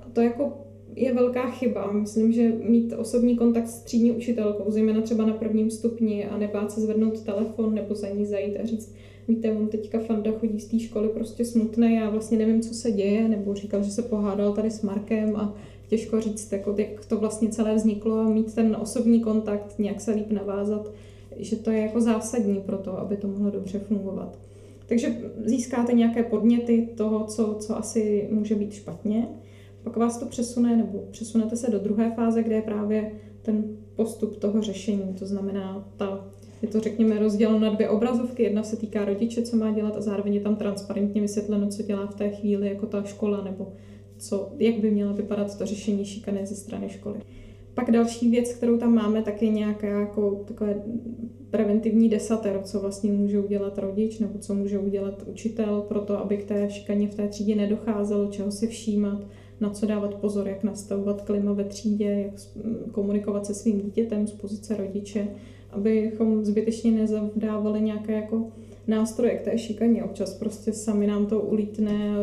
A 0.00 0.10
to 0.12 0.20
jako 0.20 0.52
je 0.96 1.14
velká 1.14 1.50
chyba. 1.50 1.92
Myslím, 1.92 2.32
že 2.32 2.52
mít 2.62 2.92
osobní 2.92 3.36
kontakt 3.36 3.68
s 3.68 3.82
třídní 3.82 4.12
učitelkou, 4.12 4.70
zejména 4.70 5.00
třeba 5.00 5.26
na 5.26 5.32
prvním 5.32 5.70
stupni 5.70 6.24
a 6.24 6.38
nebát 6.38 6.72
se 6.72 6.80
zvednout 6.80 7.20
telefon 7.20 7.74
nebo 7.74 7.94
za 7.94 8.08
ní 8.08 8.26
zajít 8.26 8.56
a 8.62 8.66
říct, 8.66 8.94
víte, 9.28 9.52
on 9.52 9.68
teďka 9.68 9.98
Fanda 9.98 10.30
chodí 10.32 10.60
z 10.60 10.68
té 10.68 10.78
školy 10.78 11.08
prostě 11.08 11.44
smutný, 11.44 11.94
já 11.94 12.10
vlastně 12.10 12.38
nevím, 12.38 12.60
co 12.60 12.74
se 12.74 12.90
děje, 12.90 13.28
nebo 13.28 13.54
říkal, 13.54 13.82
že 13.82 13.90
se 13.90 14.02
pohádal 14.02 14.52
tady 14.52 14.70
s 14.70 14.82
Markem 14.82 15.36
a 15.36 15.56
těžko 15.88 16.20
říct, 16.20 16.52
jako, 16.52 16.74
jak 16.78 17.06
to 17.06 17.16
vlastně 17.16 17.48
celé 17.48 17.74
vzniklo 17.74 18.18
a 18.18 18.28
mít 18.28 18.54
ten 18.54 18.76
osobní 18.80 19.20
kontakt, 19.20 19.78
nějak 19.78 20.00
se 20.00 20.10
líp 20.10 20.30
navázat, 20.30 20.92
že 21.36 21.56
to 21.56 21.70
je 21.70 21.80
jako 21.80 22.00
zásadní 22.00 22.60
pro 22.60 22.78
to, 22.78 22.98
aby 22.98 23.16
to 23.16 23.28
mohlo 23.28 23.50
dobře 23.50 23.78
fungovat. 23.78 24.38
Takže 24.86 25.16
získáte 25.44 25.92
nějaké 25.92 26.22
podněty 26.22 26.88
toho, 26.96 27.24
co, 27.24 27.56
co 27.60 27.76
asi 27.76 28.28
může 28.30 28.54
být 28.54 28.72
špatně, 28.72 29.28
pak 29.82 29.96
vás 29.96 30.18
to 30.18 30.26
přesune, 30.26 30.76
nebo 30.76 30.98
přesunete 31.10 31.56
se 31.56 31.70
do 31.70 31.78
druhé 31.78 32.10
fáze, 32.10 32.42
kde 32.42 32.54
je 32.54 32.62
právě 32.62 33.12
ten 33.42 33.64
postup 33.96 34.36
toho 34.36 34.62
řešení, 34.62 35.14
to 35.18 35.26
znamená 35.26 35.88
ta 35.96 36.32
je 36.62 36.68
to, 36.68 36.80
řekněme, 36.80 37.18
rozděleno 37.18 37.58
na 37.58 37.70
dvě 37.70 37.88
obrazovky. 37.88 38.42
Jedna 38.42 38.62
se 38.62 38.76
týká 38.76 39.04
rodiče, 39.04 39.42
co 39.42 39.56
má 39.56 39.70
dělat, 39.70 39.96
a 39.96 40.00
zároveň 40.00 40.34
je 40.34 40.40
tam 40.40 40.56
transparentně 40.56 41.20
vysvětleno, 41.20 41.68
co 41.68 41.82
dělá 41.82 42.06
v 42.06 42.14
té 42.14 42.30
chvíli 42.30 42.68
jako 42.68 42.86
ta 42.86 43.02
škola, 43.02 43.44
nebo 43.44 43.72
co, 44.18 44.52
jak 44.58 44.78
by 44.78 44.90
mělo 44.90 45.14
vypadat 45.14 45.58
to 45.58 45.66
řešení 45.66 46.04
šikany 46.04 46.46
ze 46.46 46.54
strany 46.54 46.88
školy. 46.88 47.20
Pak 47.74 47.90
další 47.90 48.30
věc, 48.30 48.52
kterou 48.52 48.78
tam 48.78 48.94
máme, 48.94 49.22
tak 49.22 49.42
je 49.42 49.48
nějaké 49.48 49.86
jako 49.86 50.44
takové 50.48 50.82
preventivní 51.50 52.08
desatero, 52.08 52.62
co 52.62 52.80
vlastně 52.80 53.12
může 53.12 53.40
udělat 53.40 53.78
rodič 53.78 54.18
nebo 54.18 54.38
co 54.38 54.54
může 54.54 54.78
udělat 54.78 55.24
učitel 55.26 55.80
pro 55.80 56.00
to, 56.00 56.18
aby 56.18 56.36
k 56.36 56.44
té 56.44 56.70
šikaně 56.70 57.08
v 57.08 57.14
té 57.14 57.28
třídě 57.28 57.54
nedocházelo, 57.54 58.30
čeho 58.30 58.50
si 58.50 58.66
všímat, 58.66 59.26
na 59.60 59.70
co 59.70 59.86
dávat 59.86 60.14
pozor, 60.14 60.48
jak 60.48 60.64
nastavovat 60.64 61.22
klima 61.22 61.52
ve 61.52 61.64
třídě, 61.64 62.04
jak 62.04 62.40
komunikovat 62.92 63.46
se 63.46 63.54
svým 63.54 63.80
dítětem 63.80 64.26
z 64.26 64.32
pozice 64.32 64.76
rodiče, 64.76 65.28
abychom 65.70 66.44
zbytečně 66.44 66.90
nezavdávali 66.90 67.80
nějaké 67.80 68.12
jako 68.12 68.46
nástroje 68.86 69.34
k 69.34 69.42
té 69.42 69.58
šikaně. 69.58 70.04
Občas 70.04 70.34
prostě 70.34 70.72
sami 70.72 71.06
nám 71.06 71.26
to 71.26 71.40
ulítne 71.40 72.16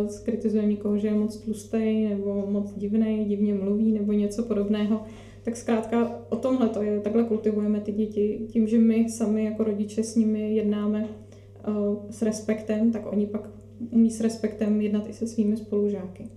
a 0.59 0.65
někoho, 0.65 0.97
že 0.97 1.07
je 1.07 1.13
moc 1.13 1.37
tlustý 1.37 2.07
nebo 2.09 2.45
moc 2.49 2.73
divný, 2.73 3.25
divně 3.25 3.53
mluví 3.53 3.91
nebo 3.91 4.13
něco 4.13 4.43
podobného. 4.43 5.01
Tak 5.43 5.55
zkrátka 5.55 6.21
o 6.29 6.35
tomhle 6.35 6.69
to 6.69 6.81
je, 6.81 6.99
takhle 6.99 7.23
kultivujeme 7.23 7.81
ty 7.81 7.91
děti. 7.91 8.47
Tím, 8.49 8.67
že 8.67 8.77
my 8.77 9.09
sami 9.09 9.45
jako 9.45 9.63
rodiče 9.63 10.03
s 10.03 10.15
nimi 10.15 10.55
jednáme 10.55 11.07
uh, 11.67 11.95
s 12.09 12.21
respektem, 12.21 12.91
tak 12.91 13.11
oni 13.11 13.27
pak 13.27 13.49
umí 13.91 14.11
s 14.11 14.21
respektem 14.21 14.81
jednat 14.81 15.09
i 15.09 15.13
se 15.13 15.27
svými 15.27 15.57
spolužáky. 15.57 16.27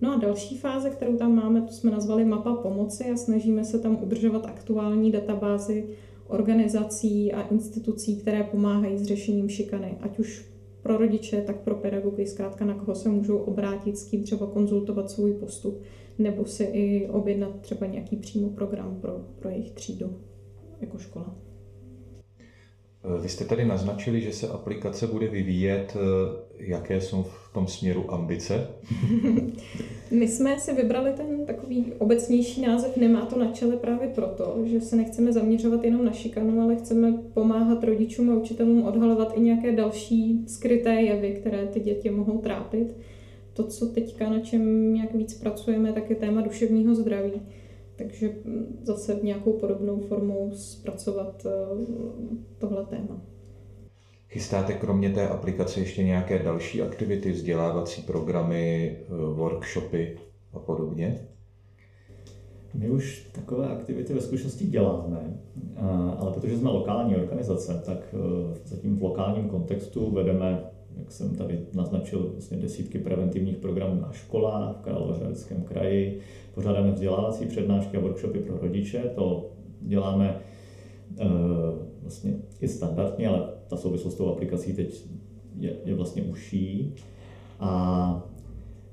No 0.00 0.12
a 0.12 0.16
další 0.16 0.58
fáze, 0.58 0.90
kterou 0.90 1.16
tam 1.16 1.34
máme, 1.34 1.60
to 1.60 1.72
jsme 1.72 1.90
nazvali 1.90 2.24
mapa 2.24 2.54
pomoci 2.54 3.04
a 3.10 3.16
snažíme 3.16 3.64
se 3.64 3.78
tam 3.78 3.98
udržovat 4.02 4.46
aktuální 4.46 5.10
databázy 5.10 5.86
organizací 6.26 7.32
a 7.32 7.42
institucí, 7.42 8.16
které 8.16 8.44
pomáhají 8.44 8.98
s 8.98 9.02
řešením 9.02 9.48
šikany, 9.48 9.96
ať 10.00 10.18
už 10.18 10.53
pro 10.84 10.96
rodiče, 10.96 11.42
tak 11.42 11.56
pro 11.60 11.74
pedagogy, 11.74 12.26
zkrátka 12.26 12.64
na 12.64 12.74
koho 12.74 12.94
se 12.94 13.08
můžou 13.08 13.38
obrátit, 13.38 13.98
s 13.98 14.04
kým 14.04 14.22
třeba 14.22 14.46
konzultovat 14.46 15.10
svůj 15.10 15.34
postup, 15.34 15.82
nebo 16.18 16.44
si 16.44 16.64
i 16.64 17.08
objednat 17.08 17.60
třeba 17.60 17.86
nějaký 17.86 18.16
přímo 18.16 18.50
program 18.50 19.00
pro, 19.00 19.24
pro 19.38 19.50
jejich 19.50 19.70
třídu 19.70 20.16
jako 20.80 20.98
škola. 20.98 21.36
Vy 23.22 23.28
jste 23.28 23.44
tady 23.44 23.64
naznačili, 23.64 24.20
že 24.20 24.32
se 24.32 24.48
aplikace 24.48 25.06
bude 25.06 25.28
vyvíjet. 25.28 25.96
Jaké 26.58 27.00
jsou 27.00 27.22
v 27.22 27.52
tom 27.52 27.66
směru 27.66 28.14
ambice? 28.14 28.66
My 30.10 30.28
jsme 30.28 30.60
si 30.60 30.74
vybrali 30.74 31.12
ten 31.12 31.46
takový 31.46 31.92
obecnější 31.98 32.60
název 32.60 32.96
Nemá 32.96 33.26
to 33.26 33.38
na 33.38 33.52
čele 33.52 33.76
právě 33.76 34.08
proto, 34.08 34.56
že 34.64 34.80
se 34.80 34.96
nechceme 34.96 35.32
zaměřovat 35.32 35.84
jenom 35.84 36.04
na 36.04 36.12
šikanu, 36.12 36.60
ale 36.60 36.76
chceme 36.76 37.12
pomáhat 37.34 37.84
rodičům 37.84 38.30
a 38.30 38.34
učitelům 38.34 38.82
odhalovat 38.82 39.32
i 39.36 39.40
nějaké 39.40 39.72
další 39.72 40.44
skryté 40.46 40.94
jevy, 40.94 41.30
které 41.40 41.66
ty 41.66 41.80
děti 41.80 42.10
mohou 42.10 42.38
trápit. 42.38 42.96
To, 43.52 43.64
co 43.64 43.86
teďka 43.86 44.30
na 44.30 44.40
čem 44.40 44.94
nějak 44.94 45.14
víc 45.14 45.34
pracujeme, 45.34 45.92
tak 45.92 46.10
je 46.10 46.16
téma 46.16 46.40
duševního 46.40 46.94
zdraví. 46.94 47.42
Takže 47.96 48.30
zase 48.82 49.20
nějakou 49.22 49.52
podobnou 49.52 50.00
formou 50.00 50.52
zpracovat 50.54 51.46
eh, 51.46 51.50
tohle 52.58 52.86
téma. 52.86 53.22
Chystáte 54.28 54.72
kromě 54.72 55.10
té 55.10 55.28
aplikace 55.28 55.80
ještě 55.80 56.02
nějaké 56.02 56.38
další 56.38 56.82
aktivity, 56.82 57.32
vzdělávací 57.32 58.02
programy, 58.02 58.96
eh, 59.00 59.34
workshopy 59.34 60.18
a 60.52 60.58
podobně? 60.58 61.28
My 62.74 62.90
už 62.90 63.28
takové 63.32 63.68
aktivity 63.68 64.14
ve 64.14 64.20
zkušenosti 64.20 64.66
děláme, 64.66 65.38
ale 66.18 66.32
protože 66.32 66.58
jsme 66.58 66.70
lokální 66.70 67.16
organizace, 67.16 67.82
tak 67.86 68.14
eh, 68.14 68.58
zatím 68.64 68.96
v 68.96 69.02
lokálním 69.02 69.48
kontextu 69.48 70.10
vedeme, 70.10 70.70
jak 70.98 71.12
jsem 71.12 71.34
tady 71.34 71.60
naznačil, 71.74 72.30
vlastně 72.32 72.56
desítky 72.56 72.98
preventivních 72.98 73.56
programů 73.56 74.00
na 74.00 74.12
školách 74.12 74.76
v 74.76 74.80
Královéhradeckém 74.80 75.62
kraji. 75.62 76.20
Pořádáme 76.54 76.92
vzdělávací 76.92 77.46
přednášky 77.46 77.96
a 77.96 78.00
workshopy 78.00 78.38
pro 78.38 78.58
rodiče. 78.58 79.02
To 79.14 79.50
děláme 79.80 80.40
eh, 81.18 81.24
vlastně 82.02 82.34
i 82.60 82.68
standardně, 82.68 83.28
ale 83.28 83.48
ta 83.68 83.76
souvislost 83.76 84.14
s 84.14 84.16
tou 84.16 84.28
aplikací 84.28 84.72
teď 84.72 85.04
je, 85.58 85.76
je 85.84 85.94
vlastně 85.94 86.22
užší. 86.22 86.94
A 87.60 88.30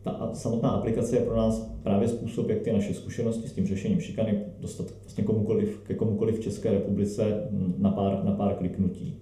ta 0.03 0.29
samotná 0.33 0.69
aplikace 0.69 1.15
je 1.15 1.21
pro 1.21 1.35
nás 1.35 1.71
právě 1.83 2.07
způsob, 2.07 2.49
jak 2.49 2.61
ty 2.61 2.73
naše 2.73 2.93
zkušenosti 2.93 3.47
s 3.47 3.53
tím 3.53 3.67
řešením 3.67 3.99
šikany 3.99 4.45
dostat 4.59 4.85
vlastně 5.01 5.23
komukoliv, 5.23 5.81
ke 5.83 5.93
komukoliv 5.93 6.39
v 6.39 6.43
České 6.43 6.71
republice 6.71 7.47
na 7.77 7.91
pár, 7.91 8.23
na 8.23 8.31
pár 8.31 8.55
kliknutí. 8.55 9.15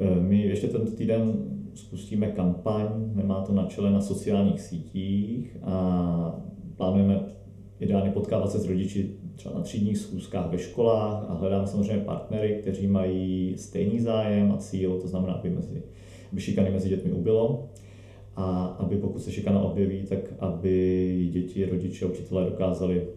E, 0.00 0.20
my 0.20 0.42
ještě 0.42 0.66
tento 0.66 0.90
týden 0.90 1.55
spustíme 1.76 2.26
kampaň, 2.26 2.88
nemá 3.14 3.40
to 3.40 3.52
na 3.52 3.66
čele 3.66 3.90
na 3.90 4.00
sociálních 4.00 4.60
sítích 4.60 5.56
a 5.62 6.40
plánujeme 6.76 7.20
ideálně 7.80 8.10
potkávat 8.10 8.50
se 8.50 8.58
s 8.58 8.68
rodiči 8.68 9.10
třeba 9.34 9.54
na 9.54 9.60
třídních 9.60 9.98
schůzkách 9.98 10.50
ve 10.50 10.58
školách 10.58 11.24
a 11.28 11.34
hledáme 11.34 11.66
samozřejmě 11.66 12.04
partnery, 12.04 12.58
kteří 12.60 12.86
mají 12.86 13.54
stejný 13.58 14.00
zájem 14.00 14.52
a 14.52 14.56
cíl, 14.56 15.00
to 15.00 15.08
znamená, 15.08 15.32
aby, 15.32 15.50
mezi, 15.50 15.82
aby 16.32 16.40
šikany 16.40 16.70
mezi 16.70 16.88
dětmi 16.88 17.12
ubylo 17.12 17.68
a 18.36 18.64
aby 18.66 18.96
pokud 18.96 19.22
se 19.22 19.32
šikana 19.32 19.60
objeví, 19.60 20.02
tak 20.02 20.18
aby 20.38 21.28
děti, 21.32 21.66
rodiče 21.66 22.04
a 22.04 22.08
učitelé 22.08 22.44
dokázali 22.44 23.08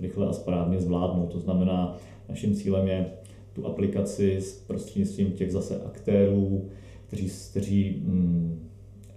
rychle 0.00 0.26
a 0.26 0.32
správně 0.32 0.80
zvládnout. 0.80 1.32
To 1.32 1.38
znamená, 1.38 1.96
naším 2.28 2.54
cílem 2.54 2.88
je 2.88 3.06
tu 3.52 3.66
aplikaci 3.66 4.36
s 4.36 4.58
prostřednictvím 4.66 5.32
těch 5.32 5.52
zase 5.52 5.82
aktérů, 5.86 6.68
kteří, 7.08 7.30
kteří 7.50 8.02
hm, 8.04 8.68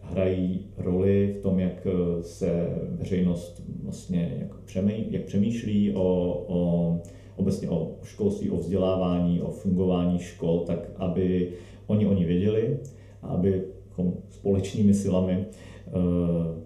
hrají 0.02 0.66
roli 0.78 1.36
v 1.40 1.42
tom, 1.42 1.60
jak 1.60 1.88
se 2.22 2.68
veřejnost 2.90 3.64
vlastně 3.84 4.38
jak, 4.40 4.60
přemý, 4.60 5.06
jak 5.10 5.24
přemýšlí 5.24 5.96
o, 5.96 6.02
o 6.48 7.00
obecně 7.36 7.70
o 7.70 7.96
školství, 8.04 8.50
o 8.50 8.58
vzdělávání, 8.58 9.42
o 9.42 9.52
fungování 9.52 10.20
škol, 10.20 10.60
tak 10.60 10.92
aby 10.96 11.52
oni 11.88 12.08
oni 12.08 12.26
věděli 12.26 12.80
a 13.22 13.28
aby 13.28 13.64
společnými 14.30 14.94
silami 14.94 15.46
eh, 15.46 15.92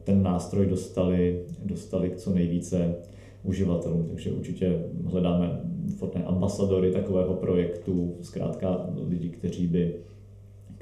ten 0.04 0.24
nástroj 0.24 0.66
dostali, 0.66 1.42
dostali 1.66 2.10
k 2.10 2.16
co 2.16 2.34
nejvíce 2.34 2.96
uživatelům. 3.44 4.06
Takže 4.08 4.32
určitě 4.32 4.84
hledáme 5.06 5.62
vhodné 5.98 6.24
ambasadory 6.24 6.92
takového 6.92 7.34
projektu, 7.34 8.16
zkrátka 8.22 8.90
lidi, 9.08 9.30
kteří 9.30 9.68
by, 9.68 9.96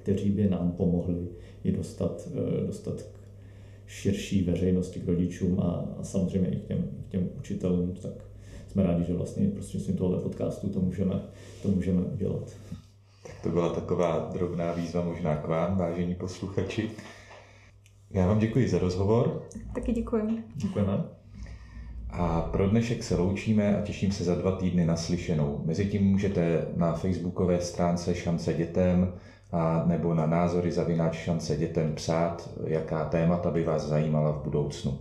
kteří 0.03 0.29
by 0.29 0.49
nám 0.49 0.71
pomohli 0.71 1.27
je 1.63 1.71
dostat, 1.71 2.27
eh, 2.35 2.67
dostat 2.67 3.01
k 3.01 3.17
širší 3.87 4.43
veřejnosti, 4.43 4.99
k 4.99 5.07
rodičům 5.07 5.59
a, 5.59 5.95
a 5.99 6.03
samozřejmě 6.03 6.49
i 6.49 6.55
k 6.55 6.65
těm, 6.65 6.89
k 7.07 7.11
těm 7.11 7.29
učitelům, 7.37 7.93
tak 8.01 8.11
jsme 8.67 8.83
rádi, 8.83 9.03
že 9.03 9.13
vlastně 9.13 9.47
prostřednictvím 9.47 9.97
tohoto 9.97 10.19
podcastu 10.19 10.69
to 10.69 10.79
můžeme, 10.79 11.21
to 11.61 11.67
můžeme 11.67 12.01
udělat. 12.01 12.51
To 13.43 13.49
byla 13.49 13.73
taková 13.73 14.29
drobná 14.33 14.73
výzva 14.73 15.01
možná 15.05 15.35
k 15.35 15.47
vám, 15.47 15.77
vážení 15.77 16.15
posluchači. 16.15 16.89
Já 18.11 18.27
vám 18.27 18.39
děkuji 18.39 18.69
za 18.69 18.79
rozhovor. 18.79 19.43
Taky 19.75 19.91
děkuji. 19.91 20.43
Děkujeme. 20.55 21.03
A 22.09 22.41
pro 22.41 22.69
dnešek 22.69 23.03
se 23.03 23.15
loučíme 23.15 23.77
a 23.77 23.81
těším 23.81 24.11
se 24.11 24.23
za 24.23 24.35
dva 24.35 24.51
týdny 24.51 24.85
na 24.85 24.95
slyšenou. 24.95 25.61
Mezitím 25.65 26.03
můžete 26.03 26.67
na 26.75 26.93
facebookové 26.93 27.61
stránce 27.61 28.15
Šance 28.15 28.53
dětem 28.53 29.13
a 29.53 29.83
nebo 29.85 30.13
na 30.13 30.25
názory 30.25 30.71
zavináč 30.71 31.15
šance 31.15 31.55
dětem 31.55 31.95
psát, 31.95 32.49
jaká 32.67 33.05
témata 33.05 33.51
by 33.51 33.63
vás 33.63 33.87
zajímala 33.87 34.31
v 34.31 34.43
budoucnu. 34.43 34.99